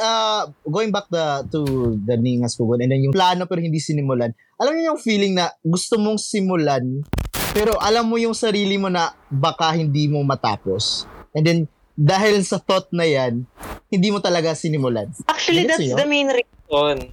[0.00, 1.60] uh, going back the, to
[2.00, 5.52] the Ningas Pugon, and then yung plano pero hindi sinimulan, alam niyo yung feeling na
[5.60, 7.04] gusto mong simulan,
[7.52, 11.04] pero alam mo yung sarili mo na baka hindi mo matapos.
[11.36, 11.60] And then,
[11.92, 13.44] dahil sa thought na yan,
[13.92, 15.12] hindi mo talaga sinimulan.
[15.28, 17.12] Actually, that's the main reason.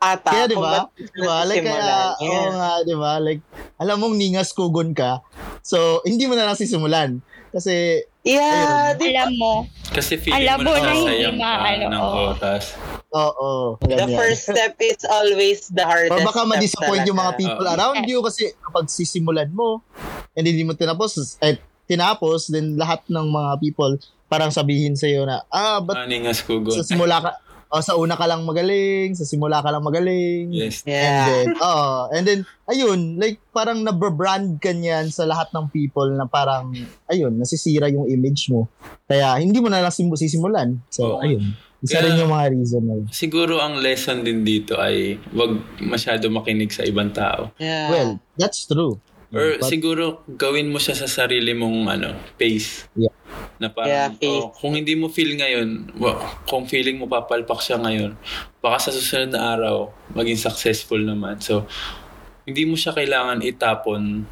[0.00, 0.88] Ata, Kaya, di kung ba?
[0.88, 1.36] ba't Di ba?
[1.44, 2.24] Like, kaya, Yes.
[2.24, 3.12] oo nga, di ba?
[3.20, 3.40] Like,
[3.76, 5.20] alam mong ningas kugon ka.
[5.60, 7.20] So, hindi mo na lang sisimulan.
[7.52, 9.52] Kasi, Yeah, di Alam mo,
[9.90, 12.20] Kasi feeling Alam mo mo na hindi maano, ng oo.
[12.32, 12.64] oras.
[13.10, 13.50] oo.
[13.80, 14.12] The ganyan.
[14.12, 17.74] first step is always the hardest Or baka ma-disappoint yung mga people Oo.
[17.74, 19.80] around you kasi kapag sisimulan mo
[20.32, 23.96] and hindi mo tinapos, eh, tinapos, then lahat ng mga people
[24.28, 26.70] parang sabihin sa'yo na, ah, ba't Maningas kugon.
[26.70, 27.30] sa simula ka,
[27.70, 30.50] oh, sa una ka lang magaling, sa simula ka lang magaling.
[30.50, 30.82] Yes.
[30.82, 31.24] And Yeah.
[31.24, 31.90] then, oo.
[32.10, 36.74] and then, ayun, like, parang nababrand ka niyan sa lahat ng people na parang,
[37.06, 38.66] ayun, nasisira yung image mo.
[39.06, 40.82] Kaya, hindi mo na lang sim- sisimulan.
[40.90, 41.22] So, Oo.
[41.22, 41.54] ayun.
[41.80, 43.06] Isa Kaya- rin yung mga reason na yun.
[43.08, 47.56] Siguro ang lesson din dito ay wag masyado makinig sa ibang tao.
[47.56, 47.88] Yeah.
[47.88, 49.00] Well, that's true.
[49.30, 52.84] Or But- siguro gawin mo siya sa sarili mong ano, pace.
[52.92, 53.14] Yeah.
[53.60, 56.16] Na parang, Yeah, oh, kung hindi mo feel ngayon, wa-
[56.48, 58.16] kung feeling mo papalpak siya ngayon,
[58.58, 61.36] baka sa susunod na araw, maging successful naman.
[61.38, 61.68] So,
[62.42, 64.24] hindi mo siya kailangan itapon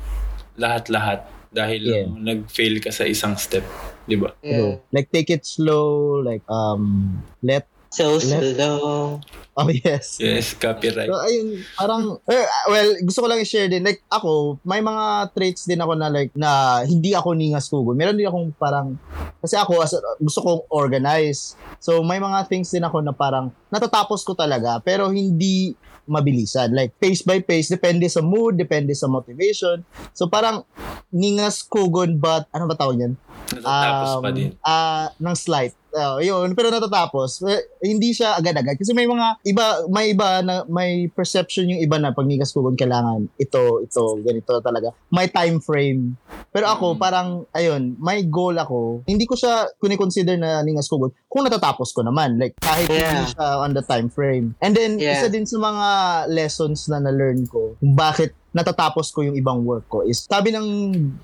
[0.57, 2.09] lahat-lahat dahil Yeah.
[2.09, 3.64] nag-fail ka sa isang step.
[4.05, 4.33] Di ba?
[4.41, 4.81] yeah.
[4.89, 9.20] Like, take it slow, like, um, let, So slow.
[9.59, 10.20] oh yes.
[10.22, 11.11] Yes, copyright.
[11.11, 15.66] So, ayun, parang, eh, well, gusto ko lang i-share din, like, ako, may mga traits
[15.66, 17.91] din ako na, like, na hindi ako ningas kugo.
[17.91, 18.95] Meron din akong parang,
[19.43, 21.59] kasi ako, as, gusto kong organize.
[21.82, 25.74] So, may mga things din ako na parang, natatapos ko talaga, pero hindi
[26.07, 26.70] mabilisan.
[26.70, 29.82] Like, pace by pace, depende sa mood, depende sa motivation.
[30.14, 30.62] So, parang,
[31.11, 33.12] ningas kugon, but, ano ba tawag yan?
[33.59, 34.51] Natatapos pa Um, din.
[34.61, 35.74] Ah, ng slight.
[35.89, 37.41] Oh, yun, pero natatapos.
[37.49, 41.97] Eh, hindi siya agad-agad kasi may mga iba may iba na may perception yung iba
[41.97, 44.93] na pag nigas kugon kailangan ito, ito, ganito talaga.
[45.09, 46.12] May time frame.
[46.53, 46.99] Pero ako Mm.
[47.01, 49.01] parang ayun, may goal ako.
[49.05, 52.36] Hindi ko siya kuni-consider na ningas kugon kung natatapos ko naman.
[52.36, 53.09] Like kahit Yeah.
[53.09, 54.53] hindi siya on the time frame.
[54.61, 55.18] And then Yeah.
[55.18, 55.89] isa din sa mga
[56.28, 60.66] lessons na na-learn ko kung bakit natatapos ko yung ibang work ko is sabi ng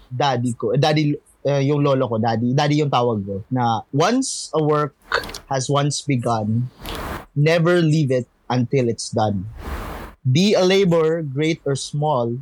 [0.09, 4.49] daddy ko, eh, daddy eh, yung lolo ko, daddy, daddy yung tawag ko, na once
[4.57, 4.97] a work
[5.53, 6.73] has once begun,
[7.37, 9.45] never leave it until it's done.
[10.25, 12.41] Be a labor, great or small,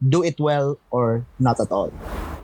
[0.00, 1.92] do it well or not at all.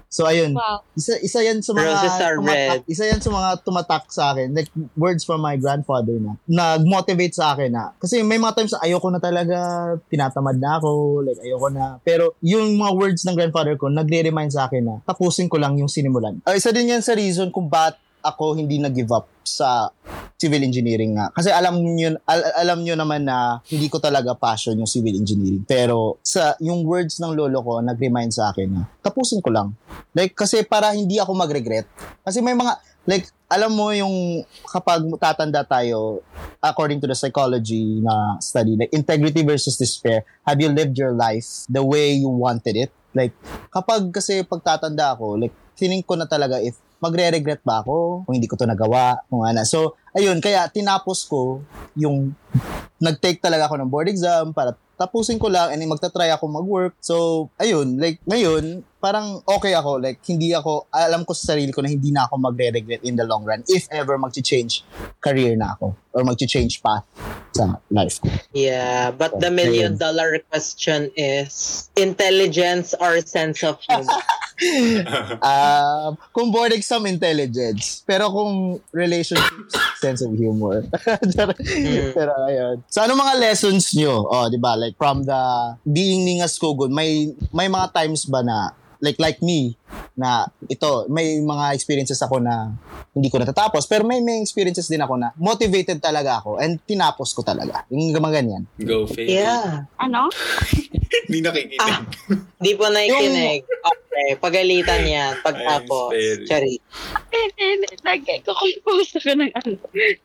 [0.06, 0.80] So ayun, wow.
[0.94, 2.80] isa isa yan sa mga Roses are tumatak, red.
[2.86, 4.48] isa yan sa mga tumatak sa akin.
[4.54, 6.38] Like words from my grandfather na.
[6.46, 7.92] Nag-motivate sa akin na.
[7.98, 9.58] Kasi may mga times na ayoko na talaga
[10.06, 11.98] tinatamad na ako like ayoko na.
[12.06, 15.90] Pero yung mga words ng grandfather ko nagre-remind sa akin na tapusin ko lang yung
[15.90, 16.38] sinimulan.
[16.46, 19.88] Uh, isa din yan sa reason kung bakit ako hindi nag-give up sa
[20.36, 21.32] civil engineering nga.
[21.32, 25.64] Kasi alam niyo al- alam niyo naman na hindi ko talaga passion yung civil engineering.
[25.64, 29.72] Pero sa yung words ng lolo ko nag-remind sa akin na tapusin ko lang.
[30.12, 31.88] Like kasi para hindi ako mag-regret.
[32.20, 36.20] Kasi may mga like alam mo yung kapag tatanda tayo
[36.58, 41.62] according to the psychology na study like integrity versus despair have you lived your life
[41.70, 43.30] the way you wanted it like
[43.70, 48.48] kapag kasi pagtatanda ako like feeling ko na talaga if magre-regret ba ako kung hindi
[48.48, 51.60] ko to nagawa kung ano so ayun kaya tinapos ko
[51.96, 52.32] yung
[53.00, 56.96] nag-take talaga ako ng board exam para tapusin ko lang and magta-try ako mag-work.
[57.04, 60.00] So, ayun, like, ngayon, parang okay ako.
[60.00, 63.24] Like, hindi ako, alam ko sa sarili ko na hindi na ako magre-regret in the
[63.24, 64.82] long run if ever mag-change
[65.20, 67.04] career na ako or mag-change path
[67.52, 68.32] sa life ko.
[68.56, 74.08] Yeah, but the million dollar question is intelligence or sense of humor?
[75.44, 78.00] Um, kung board exam, intelligence.
[78.08, 80.80] Pero kung relationships, sense of humor.
[82.16, 82.80] Pero ayun.
[82.88, 84.24] So, ano mga lessons nyo?
[84.24, 84.72] Oh, di ba?
[84.72, 89.76] Like, from the being ningas kugon, may, may mga times ba na, like, like me,
[90.16, 92.72] na ito, may mga experiences ako na
[93.12, 97.32] hindi ko natatapos, pero may, may experiences din ako na motivated talaga ako and tinapos
[97.32, 97.84] ko talaga.
[97.88, 98.62] Yung mga ganyan.
[98.80, 99.40] Go, Faye.
[99.40, 99.84] yeah.
[99.96, 100.28] Ano?
[101.26, 101.80] Hindi nakikinig.
[101.80, 102.02] Ah.
[102.58, 103.62] Di po nakikinig.
[103.62, 105.38] Okay, pagalitan yan.
[105.40, 106.12] Pagtapos.
[106.46, 106.78] Chari.
[108.02, 109.70] Nag-compose ako ng ano.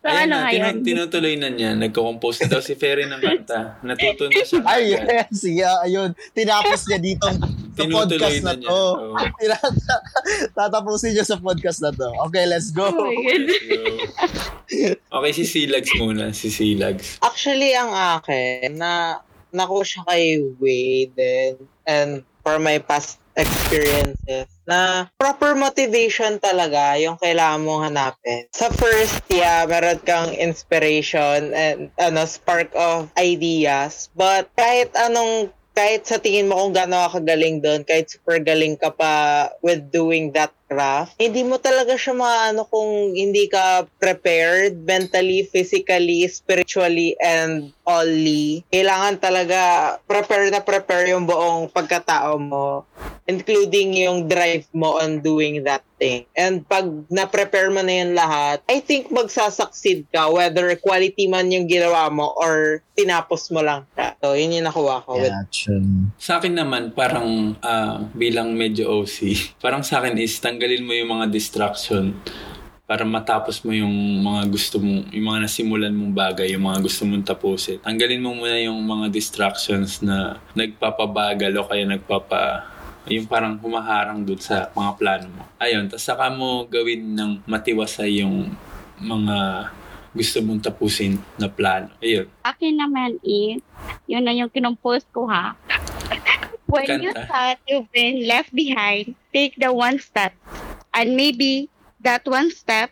[0.02, 0.62] Sa Ayun ano na, ngayon?
[0.82, 1.74] tinu- tinutuloy na niya.
[1.76, 3.82] Nagko-compose na daw si Ferry ng kanta.
[3.82, 4.62] Natuto na siya.
[4.66, 5.38] Ay, yes.
[5.44, 6.10] Yeah, ayun.
[6.34, 7.48] Tinapos niya dito sa
[7.78, 8.70] Tinutuloy podcast na na niya.
[8.70, 8.78] to.
[8.78, 9.16] Oo.
[10.58, 12.10] Tatapusin niya sa podcast na to.
[12.30, 12.90] Okay, let's go.
[12.90, 13.42] Oh my God.
[13.46, 13.82] Let's go.
[15.22, 16.32] Okay, si Silags muna.
[16.32, 17.20] Si Silags.
[17.20, 19.20] Actually, ang akin, na
[19.52, 27.64] naku siya kay Wade and for my past experiences na proper motivation talaga yung kailangan
[27.64, 28.44] mong hanapin.
[28.52, 34.12] Sa first, yeah, meron kang inspiration and ano, spark of ideas.
[34.16, 38.76] But kahit anong kahit sa tingin mo kung gaano ka kagaling doon, kahit super galing
[38.76, 44.80] ka pa with doing that craft, hindi mo talaga siya maano kung hindi ka prepared
[44.88, 48.64] mentally, physically, spiritually, and only.
[48.72, 49.60] Kailangan talaga
[50.08, 52.88] prepare na prepare yung buong pagkatao mo,
[53.28, 56.26] including yung drive mo on doing that thing.
[56.34, 61.70] And pag na-prepare mo na yun lahat, I think magsasucceed ka, whether quality man yung
[61.70, 64.18] ginawa mo or tinapos mo lang siya.
[64.18, 65.78] So, yun yung nakuha ko with Gotcha.
[66.18, 69.18] Sa akin naman, parang ah, bilang medyo OC,
[69.64, 72.14] parang sa akin is tanggalin mo yung mga distraction
[72.86, 77.02] para matapos mo yung mga gusto mo, yung mga nasimulan mong bagay, yung mga gusto
[77.02, 77.82] mong tapusin.
[77.82, 82.70] Tanggalin mo muna yung mga distractions na nagpapabagal o kaya nagpapa
[83.10, 85.50] yung parang humaharang dun sa mga plano mo.
[85.58, 88.54] Ayun, tapos saka mo gawin ng matiwasay yung
[89.02, 89.66] mga
[90.14, 91.90] gusto mong tapusin na plano.
[92.06, 92.30] Ayun.
[92.46, 93.66] Akin naman is,
[94.06, 95.58] yun na yung kinumpose ko ha.
[96.72, 97.28] When you Kanta.
[97.28, 100.32] thought you've been left behind, take the one step.
[100.96, 101.68] And maybe
[102.00, 102.92] that one step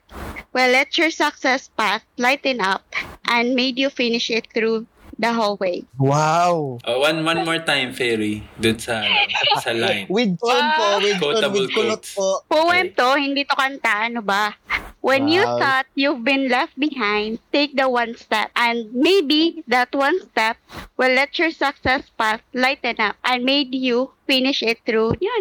[0.52, 2.84] will let your success path lighten up
[3.26, 4.88] and made you finish it through
[5.20, 5.84] the whole way.
[6.00, 6.80] Wow.
[6.84, 9.04] Oh, one one more time, Fairy, dun sa
[9.64, 10.08] sa line.
[10.08, 12.44] With tune po, with Quotable with kulot po.
[12.48, 14.56] Poem to, hindi to kanta, ano ba?
[15.00, 15.58] When you Wow.
[15.58, 18.52] thought you've been left behind, take the one step.
[18.54, 20.60] And maybe that one step
[21.00, 25.16] will let your success path lighten up and made you finish it through.
[25.16, 25.32] Ba?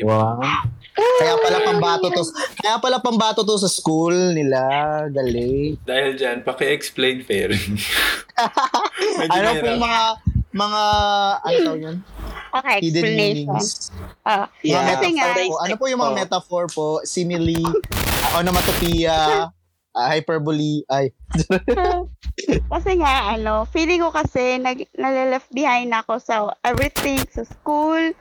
[0.00, 0.40] Wow.
[0.98, 2.22] Kaya pala pambato to.
[2.58, 4.60] Kaya pala pambato to sa school nila.
[5.12, 5.78] Galing.
[5.84, 7.22] Dahil dyan, paki-explain.
[7.28, 7.54] Medyo
[9.30, 10.02] Ano pong mga
[10.48, 10.82] mga
[11.38, 11.98] ano tawag yun?
[12.48, 13.52] Okay, explanation.
[14.24, 14.82] Ah, Mga Yeah.
[14.88, 15.60] Kasi nga, metaphor po.
[15.60, 16.18] Ano po yung mga Oh.
[16.18, 16.86] metaphor po?
[17.04, 17.60] Simile,
[18.36, 19.48] onomatopoeia,
[19.96, 21.12] ah, hyperbole, ay.
[22.72, 28.14] kasi nga, ano, feeling ko kasi nag, nalaleft behind ako sa everything, sa school,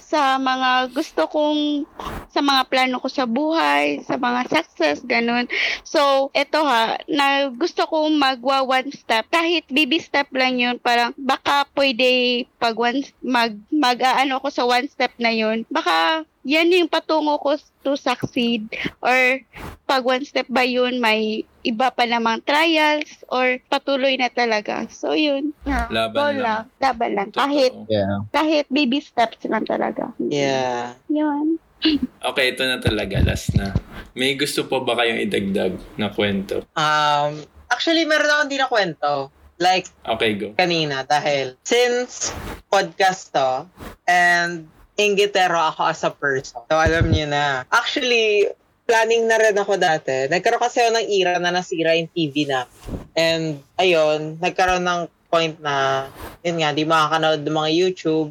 [0.00, 1.84] sa mga gusto kong,
[2.32, 5.44] sa mga plano ko sa buhay, sa mga success, ganun.
[5.84, 11.12] So, eto ha, na gusto kong magwa one step, kahit baby step lang yun, parang
[11.20, 16.68] baka pwede pag one, mag, mag, ano ko sa one step na yun, baka yan
[16.76, 18.68] yung patungo ko to succeed
[19.00, 19.40] or
[19.88, 24.86] pag one step ba yun, may iba pa namang trials or patuloy na talaga.
[24.86, 25.50] So, yun.
[25.66, 26.62] Laban Goal lang.
[26.78, 27.28] Laban lang.
[27.34, 27.42] Totoo.
[27.42, 28.22] Kahit, Yeah.
[28.30, 30.14] kahit baby steps lang talaga.
[30.22, 30.94] Yeah.
[31.10, 31.58] Yun.
[32.24, 33.20] Okay, ito na talaga.
[33.20, 33.74] Last na.
[34.16, 36.64] May gusto po ba kayong idagdag na kwento?
[36.72, 39.28] Um, actually, meron akong di na kwento.
[39.60, 40.56] Like, Okay, go.
[40.56, 42.32] kanina dahil since
[42.72, 43.68] podcast to
[44.08, 44.64] and
[44.96, 46.64] inggitero ako as a person.
[46.66, 47.68] So, alam niyo na.
[47.68, 48.48] Actually,
[48.84, 50.28] planning na rin ako dati.
[50.28, 52.68] Nagkaroon kasi ako ng era na nasira yung TV na.
[53.16, 55.00] And, ayun, nagkaroon ng
[55.32, 56.06] point na,
[56.44, 58.30] yun nga, di makakanood ng mga YouTube.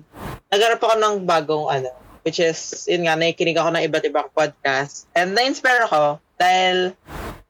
[0.54, 1.90] Nagkaroon ako ng bagong ano,
[2.24, 5.10] which is, yun nga, nakikinig ako ng iba't ibang podcast.
[5.18, 6.94] And na-inspire ako dahil,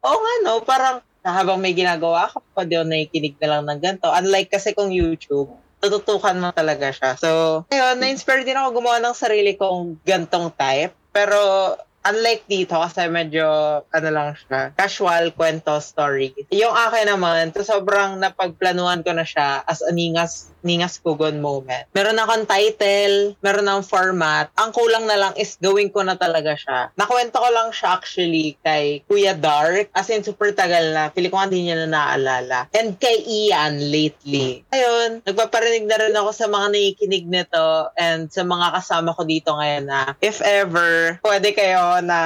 [0.04, 4.12] oo nga no, parang habang may ginagawa ako, pwede ako nakikinig na lang ng ganito.
[4.12, 7.16] Unlike kasi kung YouTube, tututukan mo talaga siya.
[7.16, 10.92] So, ayun, na-inspire din ako gumawa ng sarili kong gantong type.
[11.16, 11.40] Pero,
[12.04, 13.46] unlike dito, kasi medyo,
[13.88, 16.36] ano lang siya, casual kwento story.
[16.52, 21.88] Yung akin naman, to sobrang napagplanuhan ko na siya as a ningas, ningas kugon moment.
[21.96, 24.52] Meron akong title, meron akong format.
[24.60, 26.92] Ang kulang na lang is gawin ko na talaga siya.
[26.96, 29.92] Nakwento ko lang siya actually kay Kuya Dark.
[29.96, 31.12] As in, super tagal na.
[31.12, 32.72] Pili ko hindi niya na naaalala.
[32.76, 34.64] And kay Ian lately.
[34.72, 39.52] Ayun, nagpaparinig na rin ako sa mga nakikinig nito and sa mga kasama ko dito
[39.56, 42.20] ngayon na if ever, pwede kayo na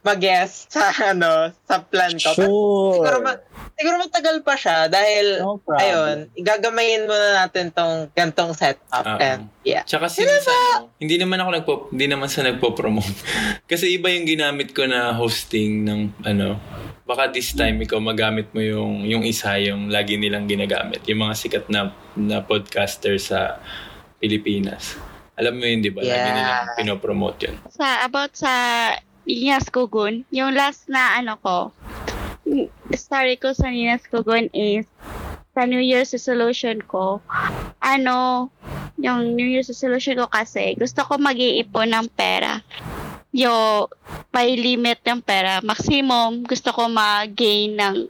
[0.00, 2.32] mag-guest sa ano, sa plan ko.
[2.32, 3.20] Siguro, Sure.
[3.20, 3.42] ma-
[3.72, 5.78] siguro matagal pa siya dahil No problem.
[5.78, 9.04] ayun, gagamayin muna natin tong gantong setup.
[9.04, 9.18] Oo.
[9.18, 9.82] And yeah.
[9.82, 13.18] Tsaka since ano, hindi naman ako nagpo, hindi naman sa nagpo-promote.
[13.70, 16.58] Kasi iba yung ginamit ko na hosting ng ano,
[17.02, 21.34] baka this time ikaw magamit mo yung yung isa yung lagi nilang ginagamit, yung mga
[21.34, 23.58] sikat na na podcaster sa
[24.16, 24.94] Pilipinas.
[25.32, 25.98] Alam mo yun, di ba?
[25.98, 26.28] Lagi Yeah.
[26.30, 27.56] nilang pinopromote yun.
[27.68, 28.52] Sa, about sa
[29.22, 31.70] Ninas Kugun, yung last na ano ko,
[32.94, 34.84] story ko sa Ninas Kugun is,
[35.52, 37.20] sa New Year's resolution ko,
[37.78, 38.48] ano,
[38.98, 42.64] yung New Year's resolution ko kasi, gusto ko mag-iipon ng pera.
[43.32, 43.88] Yung,
[44.32, 45.60] may limit ng pera.
[45.64, 48.08] Maximum, gusto ko mag-gain ng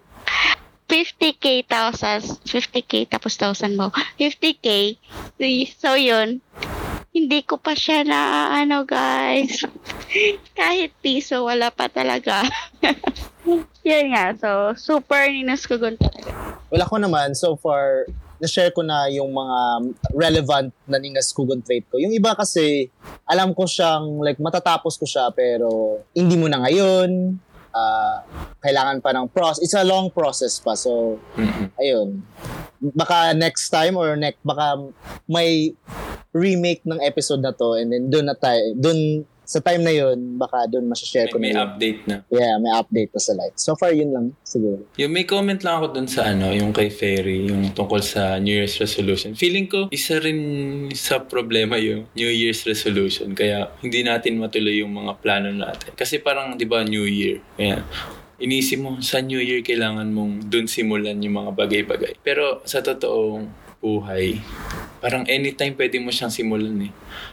[0.93, 3.89] 50k thousands, 50k tapos thousand mo.
[4.21, 5.01] 50k.
[5.81, 6.45] So, yun.
[7.13, 9.61] Hindi ko pa siya na, ano guys.
[10.57, 12.41] Kahit piso, wala pa talaga.
[13.85, 14.33] yun nga.
[14.33, 16.33] So, super gun talaga.
[16.73, 18.09] Wala ko naman, so far,
[18.41, 19.59] na-share ko na yung mga
[20.17, 22.01] relevant na Ningas Kugon trait ko.
[22.01, 22.89] Yung iba kasi,
[23.29, 27.37] alam ko siyang, like, matatapos ko siya, pero hindi mo na ngayon,
[27.77, 28.25] ah,
[28.65, 29.61] kailangan pa ng process.
[29.61, 30.73] It's a long process pa.
[30.73, 31.77] So, Mm-mm.
[31.77, 32.25] ayun.
[32.97, 34.81] Baka next time or next, baka
[35.29, 35.77] may
[36.33, 40.41] remake ng episode na to and then doon na tayo, doon sa time na yun,
[40.41, 42.17] baka doon masashare ko May, may na update na.
[42.33, 43.53] Yeah, may update pa sa light.
[43.59, 44.87] So far, yun lang siguro.
[44.97, 48.55] Yung may comment lang ako dun sa ano, yung kay Ferry, yung tungkol sa New
[48.55, 49.37] Year's resolution.
[49.37, 50.41] Feeling ko, isa rin
[50.95, 53.35] sa problema yung New Year's resolution.
[53.37, 55.93] Kaya hindi natin matuloy yung mga plano natin.
[55.99, 57.43] Kasi parang, di ba, New Year.
[57.59, 57.85] Kaya,
[58.43, 62.19] inisip mo, sa New Year kailangan mong dun simulan yung mga bagay-bagay.
[62.25, 64.39] Pero sa totoong buhay,
[65.03, 66.93] parang anytime pwede mo siyang simulan eh.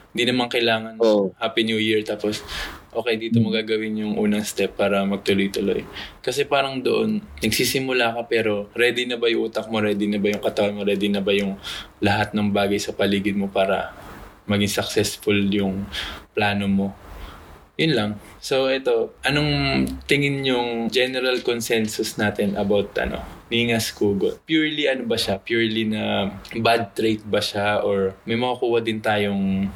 [0.10, 1.30] Hindi naman kailangan Oo.
[1.38, 2.41] Happy New Year tapos
[2.89, 5.86] okay dito mo gagawin yung unang step para magtuloy-tuloy.
[6.26, 10.34] Kasi parang doon nagsisimula ka pero ready na ba yung utak mo, ready na ba
[10.34, 11.62] yung katawan mo, ready na ba yung
[12.02, 13.93] lahat ng bagay sa paligid mo para
[14.50, 15.86] maging successful yung
[16.34, 16.88] plano mo.
[17.78, 18.12] Yun lang.
[18.41, 24.39] So ito, anong tingin yung general consensus natin about ano, Ningas Kugot?
[24.45, 25.41] Purely ano ba siya?
[25.41, 27.82] Purely na bad trait ba siya?
[27.82, 29.68] Or may makukuha din tayong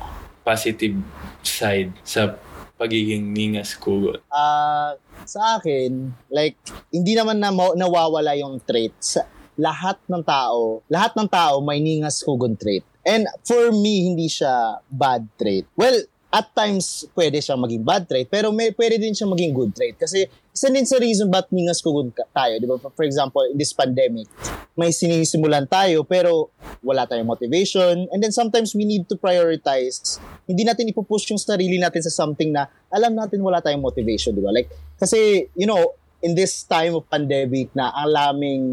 [0.46, 0.96] positive
[1.42, 2.38] side sa
[2.78, 4.22] pagiging Ningas Kugot?
[4.30, 4.94] Ah,
[5.26, 6.58] sa akin, like,
[6.94, 8.94] hindi naman na nawawala yung trait.
[9.02, 9.26] Sa
[9.58, 12.82] lahat ng tao, lahat ng tao may ningas kugon trait.
[13.04, 15.68] And for me, hindi siya bad trait.
[15.76, 19.72] Well, at times, pwede siyang maging bad trait, pero may, pwede din siyang maging good
[19.78, 19.94] trait.
[20.00, 22.62] Kasi isa din sa reason ba't ningas kugon ka- tayo.
[22.62, 22.78] Di ba?
[22.78, 24.30] For example, in this pandemic,
[24.78, 26.54] may sinisimulan tayo, pero
[26.86, 28.06] wala tayong motivation.
[28.14, 30.22] And then sometimes we need to prioritize.
[30.46, 34.46] Hindi natin ipupush yung sarili natin sa something na alam natin wala tayong motivation, di
[34.46, 34.54] ba?
[34.54, 34.70] Like,
[35.02, 38.64] kasi, you know, in this time of pandemic na ang laming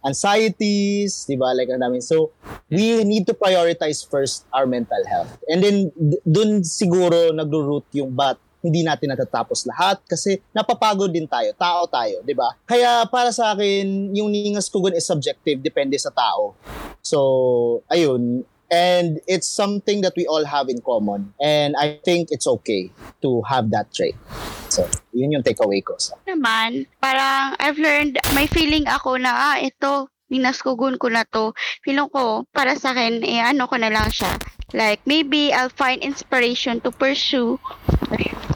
[0.00, 1.52] anxieties, di ba?
[1.52, 2.00] Like, ang daming.
[2.00, 2.32] So,
[2.72, 5.36] we need to prioritize first our mental health.
[5.52, 11.30] And then, d- dun siguro nagro-root yung bat hindi natin natatapos lahat kasi napapagod din
[11.30, 11.54] tayo.
[11.54, 12.50] Tao tayo, di ba?
[12.66, 16.58] Kaya para sa akin, yung ningas kugon is subjective, depende sa tao.
[17.06, 18.42] So, ayun.
[18.66, 21.30] And it's something that we all have in common.
[21.38, 22.90] And I think it's okay
[23.22, 24.18] to have that trait.
[24.66, 24.82] So,
[25.14, 25.94] yun yung takeaway ko.
[26.02, 31.54] So, naman, parang I've learned, may feeling ako na, ah, ito, minaskugun ko na to.
[31.86, 34.34] Feeling ko, para sa akin, eh, ano ko na lang siya.
[34.74, 37.62] Like, maybe I'll find inspiration to pursue,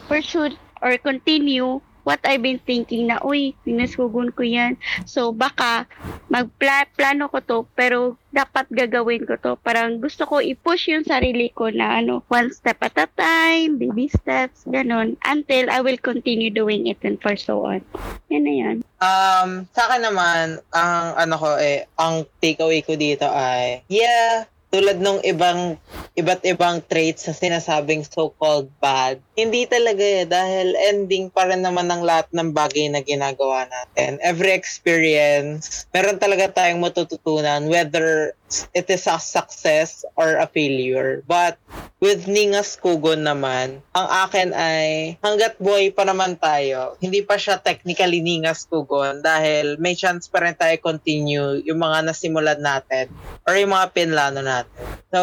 [0.07, 4.77] pursue or continue what I've been thinking na, uy, minaskugun ko yan.
[5.05, 5.85] So, baka,
[6.33, 9.53] magplano ko to, pero dapat gagawin ko to.
[9.61, 14.09] Parang gusto ko i-push yung sarili ko na, ano, one step at a time, baby
[14.09, 17.85] steps, ganun, until I will continue doing it and for so on.
[18.33, 18.77] Yan na yan.
[19.01, 25.03] Um, sa akin naman, ang ano ko eh, ang takeaway ko dito ay, yeah, tulad
[25.03, 25.75] ng ibang
[26.15, 31.91] iba't ibang traits na sinasabing so-called bad, hindi talaga eh, dahil ending pa rin naman
[31.91, 34.19] ng lahat ng bagay na ginagawa natin.
[34.23, 38.35] Every experience, meron talaga tayong matututunan whether
[38.75, 41.23] it is a success or a failure.
[41.27, 41.57] But
[42.01, 47.61] with Ningas Kugon naman, ang akin ay hanggat buhay pa naman tayo, hindi pa siya
[47.61, 53.07] technically Ningas Kugon dahil may chance pa rin tayo continue yung mga nasimulan natin
[53.45, 55.01] or yung mga pinlano natin.
[55.11, 55.21] So,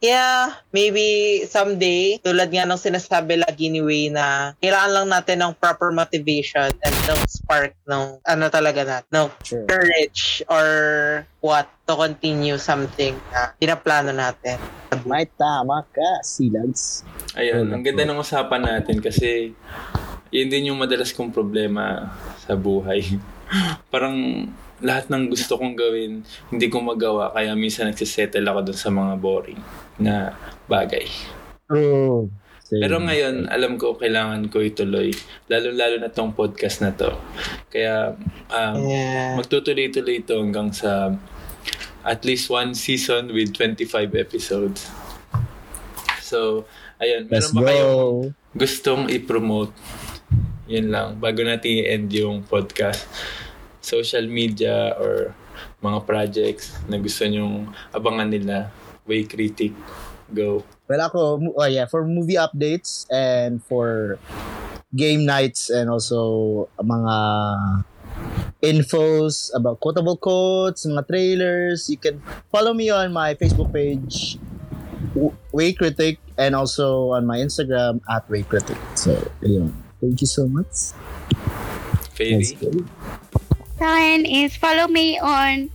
[0.00, 5.52] yeah, maybe someday, tulad nga ng sinasabi lagi ni Way na kailangan lang natin ng
[5.60, 9.68] proper motivation and ng spark ng ano talaga natin, ng sure.
[9.68, 10.66] courage or
[11.46, 14.58] what to continue something na pinaplano natin.
[15.06, 17.06] May tama ka, Silags.
[17.38, 19.54] Ayun, ang ganda ng usapan natin kasi
[20.34, 22.10] yun din yung madalas kong problema
[22.42, 23.06] sa buhay.
[23.94, 24.50] Parang
[24.82, 27.30] lahat ng gusto kong gawin, hindi ko magawa.
[27.30, 29.60] Kaya minsan nagsisettle ako dun sa mga boring
[30.02, 30.34] na
[30.66, 31.06] bagay.
[31.70, 32.26] True.
[32.66, 35.14] Pero ngayon, alam ko kailangan ko ituloy.
[35.46, 37.14] Lalo-lalo na tong podcast na to.
[37.70, 38.18] Kaya
[38.50, 39.38] um, Yeah.
[39.38, 41.14] magtutuloy-tuloy ito hanggang sa
[42.06, 44.86] at least one season with 25 episodes.
[46.22, 46.64] So,
[47.02, 47.26] ayun.
[47.26, 48.34] Let's Meron ba kayong go.
[48.54, 49.74] gustong i-promote?
[50.70, 51.18] Yun lang.
[51.18, 53.10] Bago natin i-end yung podcast.
[53.82, 55.34] Social media or
[55.82, 58.70] mga projects na gusto nyong abangan nila.
[59.06, 59.74] Way Critic.
[60.30, 60.66] Go.
[60.90, 64.18] Well, ako, oh yeah, for movie updates and for
[64.90, 67.14] game nights and also mga
[68.62, 74.38] infos about quotable quotes, mga trailers, you can follow me on my Facebook page,
[75.52, 78.76] Way Critic, and also on my Instagram at Way Critic.
[78.94, 79.72] So, ayun.
[80.00, 80.92] Thank you so much.
[82.12, 82.44] Fairy.
[82.44, 82.72] Let's go.
[84.24, 85.68] Is follow me on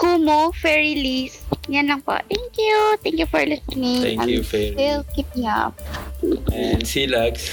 [0.00, 1.44] Kumo Fairy Liz.
[1.68, 2.16] Yan lang po.
[2.28, 2.76] Thank you.
[3.04, 4.00] Thank you for listening.
[4.00, 4.72] Thank you, And Fairy.
[4.72, 5.76] Still keep me up.
[6.52, 7.52] And Silags.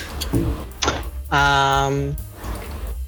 [1.32, 2.15] Um,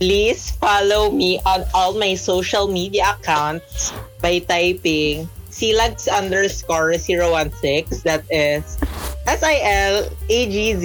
[0.04, 8.04] please follow me on all my social media accounts by typing silags underscore 016.
[8.04, 8.76] That is
[9.24, 10.84] S-I-L-A-G-Z.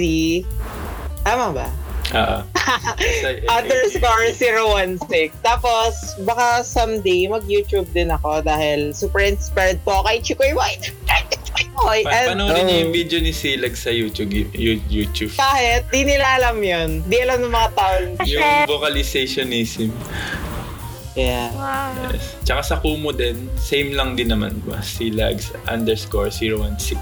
[1.27, 1.67] Tama ba?
[2.15, 2.47] Ah.
[3.59, 5.35] underscore 016.
[5.43, 10.95] Tapos, baka someday mag-YouTube din ako dahil super inspired po kay Chikoy White.
[11.79, 14.31] Okay, Pa- and panoorin niyo yung video ni Silag sa YouTube.
[14.51, 15.31] You- YouTube.
[15.35, 17.95] kahit di nila alam yun, di alam ng mga tao.
[18.27, 19.89] Yung vocalizationism.
[21.15, 21.51] Yeah.
[21.55, 22.13] Wow.
[22.13, 22.35] Yes.
[22.43, 24.79] Tsaka sa Kumu din, same lang din naman ba?
[24.79, 26.95] Silags underscore 016.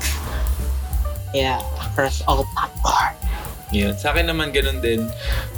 [1.36, 1.61] Yeah.
[1.82, 3.19] Across all platforms.
[3.69, 3.93] Yun.
[3.99, 5.05] Sa akin naman ganun din.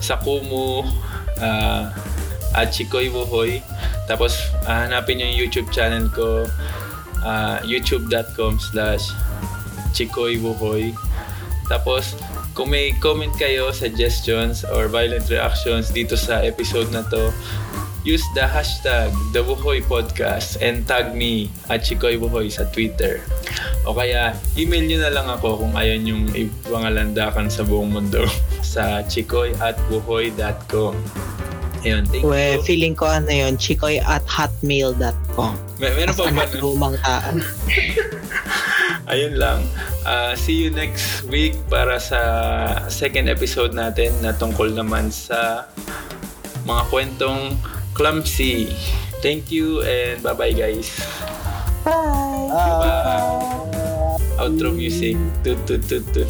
[0.01, 0.83] Sa Kumu,
[1.39, 1.93] ah
[2.53, 3.61] at Chikoy Wuhoy.
[4.09, 4.33] Tapos,
[4.65, 6.49] ah, hanapin yung YouTube channel ko.
[7.23, 9.11] Ah, youtube.com slash
[9.93, 10.93] Chikoy Wuhoy.
[11.69, 12.17] Tapos,
[12.57, 17.31] kung may comment kayo, suggestions, or violent reactions dito sa episode na to,
[18.03, 23.21] use the hashtag The Wuhoy Podcast and tag me at Chikoy Wuhoy sa Twitter.
[23.87, 28.27] O kaya, email nyo na lang ako kung ayaw yung ibang landakan sa buong mundo
[28.65, 30.95] sa chikoy at wuhoy.com.
[31.79, 32.61] Ayun, thank We, you.
[32.67, 35.55] feeling ko ano yun, chikoy at hotmail.com.
[35.79, 36.43] May, meron pa ba?
[36.59, 37.39] Lumang tao.
[39.11, 39.63] Ayun lang.
[40.03, 42.19] Ah, see you next week para sa
[42.91, 45.65] second episode natin na tungkol naman sa
[46.67, 47.57] mga kwentong
[47.97, 48.69] clumsy.
[49.19, 50.93] Thank you and bye-bye guys.
[51.87, 52.47] Ah.
[52.79, 54.39] Bye.
[54.39, 55.19] Outro music.
[55.43, 56.29] Tut tut tut tut.